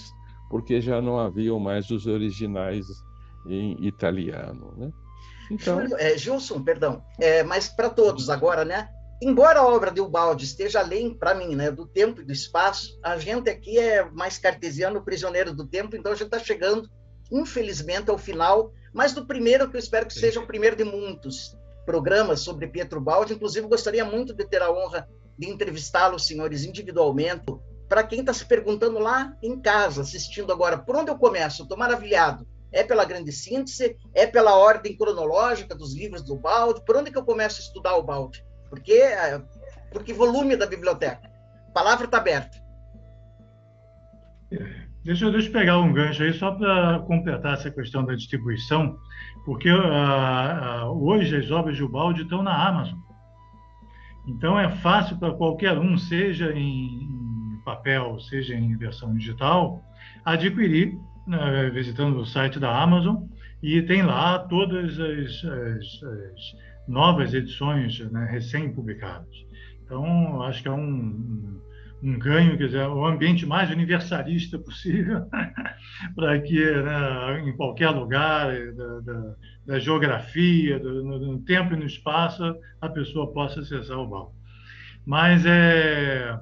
[0.50, 2.86] porque já não haviam mais os originais
[3.46, 4.72] em italiano.
[4.78, 4.90] Né?
[5.50, 5.80] Então...
[5.98, 8.88] É, Gilson, perdão, é, mas para todos agora, né?
[9.22, 12.98] Embora a obra de Ubaldi esteja além, para mim, né, do tempo e do espaço,
[13.02, 16.88] a gente aqui é mais cartesiano, prisioneiro do tempo, então a gente está chegando,
[17.32, 21.56] infelizmente, ao final, mas do primeiro, que eu espero que seja o primeiro de muitos
[21.86, 23.34] programas sobre Pietro Baldi.
[23.34, 25.08] Inclusive, gostaria muito de ter a honra
[25.38, 27.44] de entrevistá-los, senhores, individualmente.
[27.88, 31.62] Para quem está se perguntando lá em casa, assistindo agora, por onde eu começo?
[31.62, 32.46] Estou maravilhado.
[32.72, 33.96] É pela grande síntese?
[34.12, 36.84] É pela ordem cronológica dos livros do Baldi?
[36.84, 38.44] Por onde que eu começo a estudar o Baldi?
[38.68, 39.40] Porque, é,
[39.92, 41.30] porque volume da biblioteca.
[41.68, 42.58] A palavra está aberta.
[45.06, 48.98] Deixa, deixa eu pegar um gancho aí só para completar essa questão da distribuição,
[49.44, 52.98] porque uh, uh, hoje as obras de Ubaldi estão na Amazon.
[54.26, 59.80] Então é fácil para qualquer um, seja em, papel, seja em versão digital,
[60.24, 63.28] adquirir, né, visitando o site da Amazon,
[63.62, 66.56] e tem lá todas as, as, as
[66.88, 69.46] novas edições né, recém-publicadas.
[69.84, 71.60] Então, acho que é um,
[72.02, 75.26] um ganho, quer dizer, o ambiente mais universalista possível,
[76.14, 79.34] para que né, em qualquer lugar da, da,
[79.66, 82.42] da geografia, do, no, tempo e no espaço,
[82.80, 84.34] a pessoa possa acessar o balcão.
[85.06, 86.38] Mas é,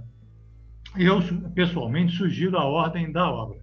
[0.97, 1.21] eu,
[1.55, 3.59] pessoalmente, sugiro a ordem da obra,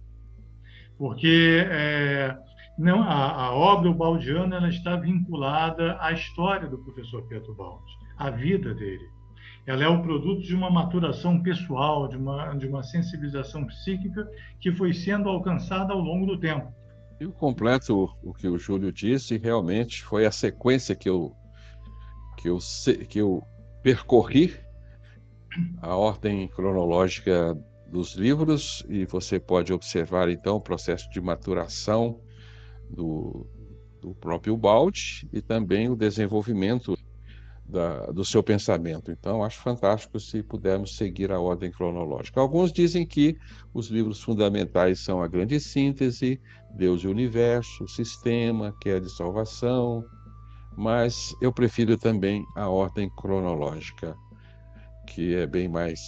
[0.96, 2.36] porque é,
[2.78, 8.30] não, a, a obra baldiana ela está vinculada à história do professor Pietro Baldi, à
[8.30, 9.11] vida dele
[9.66, 14.28] ela é o produto de uma maturação pessoal, de uma, de uma sensibilização psíquica
[14.60, 16.72] que foi sendo alcançada ao longo do tempo.
[17.20, 21.32] Eu completo o que o Júlio disse, realmente foi a sequência que eu,
[22.36, 22.58] que eu,
[23.08, 23.42] que eu
[23.82, 24.56] percorri,
[25.80, 27.56] a ordem cronológica
[27.86, 32.18] dos livros, e você pode observar então o processo de maturação
[32.90, 33.46] do,
[34.00, 36.96] do próprio Balde e também o desenvolvimento
[37.72, 39.10] da, do seu pensamento.
[39.10, 42.40] Então, acho fantástico se pudermos seguir a ordem cronológica.
[42.40, 43.36] Alguns dizem que
[43.72, 46.40] os livros fundamentais são a grande síntese,
[46.76, 50.04] Deus e o universo, o sistema, que é de salvação,
[50.76, 54.14] mas eu prefiro também a ordem cronológica,
[55.06, 56.00] que é bem mais,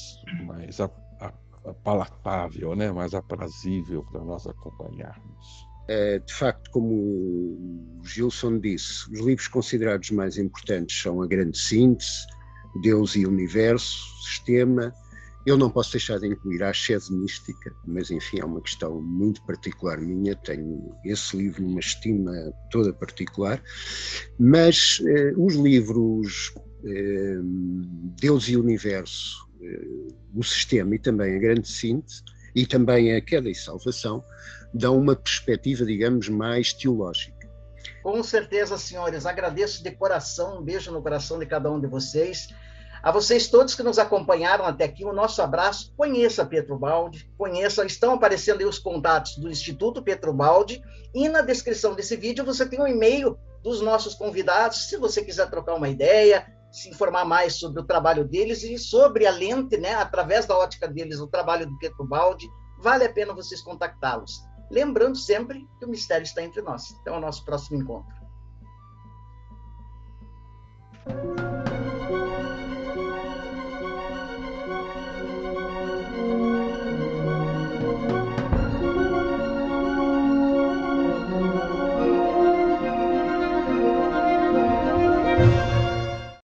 [0.44, 0.90] mais a,
[1.20, 1.32] a,
[1.66, 2.92] a palatável, né?
[2.92, 5.63] mais aprazível para nós acompanharmos.
[5.86, 11.58] É, de facto, como o Gilson disse, os livros considerados mais importantes são A Grande
[11.58, 12.26] Síntese,
[12.82, 14.92] Deus e Universo, Sistema.
[15.46, 19.44] Eu não posso deixar de incluir a Ascese Mística, mas enfim, é uma questão muito
[19.44, 22.32] particular minha, tenho esse livro numa estima
[22.70, 23.62] toda particular.
[24.38, 26.54] Mas eh, os livros
[26.86, 27.38] eh,
[28.20, 29.86] Deus e Universo, eh,
[30.34, 32.22] o Sistema e também A Grande Síntese,
[32.54, 34.24] e também A Queda e Salvação,
[34.74, 37.48] dão uma perspectiva, digamos, mais teológica.
[38.02, 39.24] Com certeza, senhores.
[39.24, 42.48] Agradeço de coração, um beijo no coração de cada um de vocês.
[43.02, 45.92] A vocês todos que nos acompanharam até aqui, o nosso abraço.
[45.96, 50.82] Conheça Pedro Baldi, conheça, estão aparecendo aí os contatos do Instituto Pedro Baldi,
[51.14, 55.48] e na descrição desse vídeo você tem um e-mail dos nossos convidados, se você quiser
[55.50, 59.94] trocar uma ideia, se informar mais sobre o trabalho deles e sobre a lente, né,
[59.94, 62.48] através da ótica deles, o trabalho do Pedro Baldi,
[62.80, 64.42] vale a pena vocês contactá-los.
[64.74, 66.96] Lembrando sempre que o mistério está entre nós.
[67.00, 68.12] Até o nosso próximo encontro.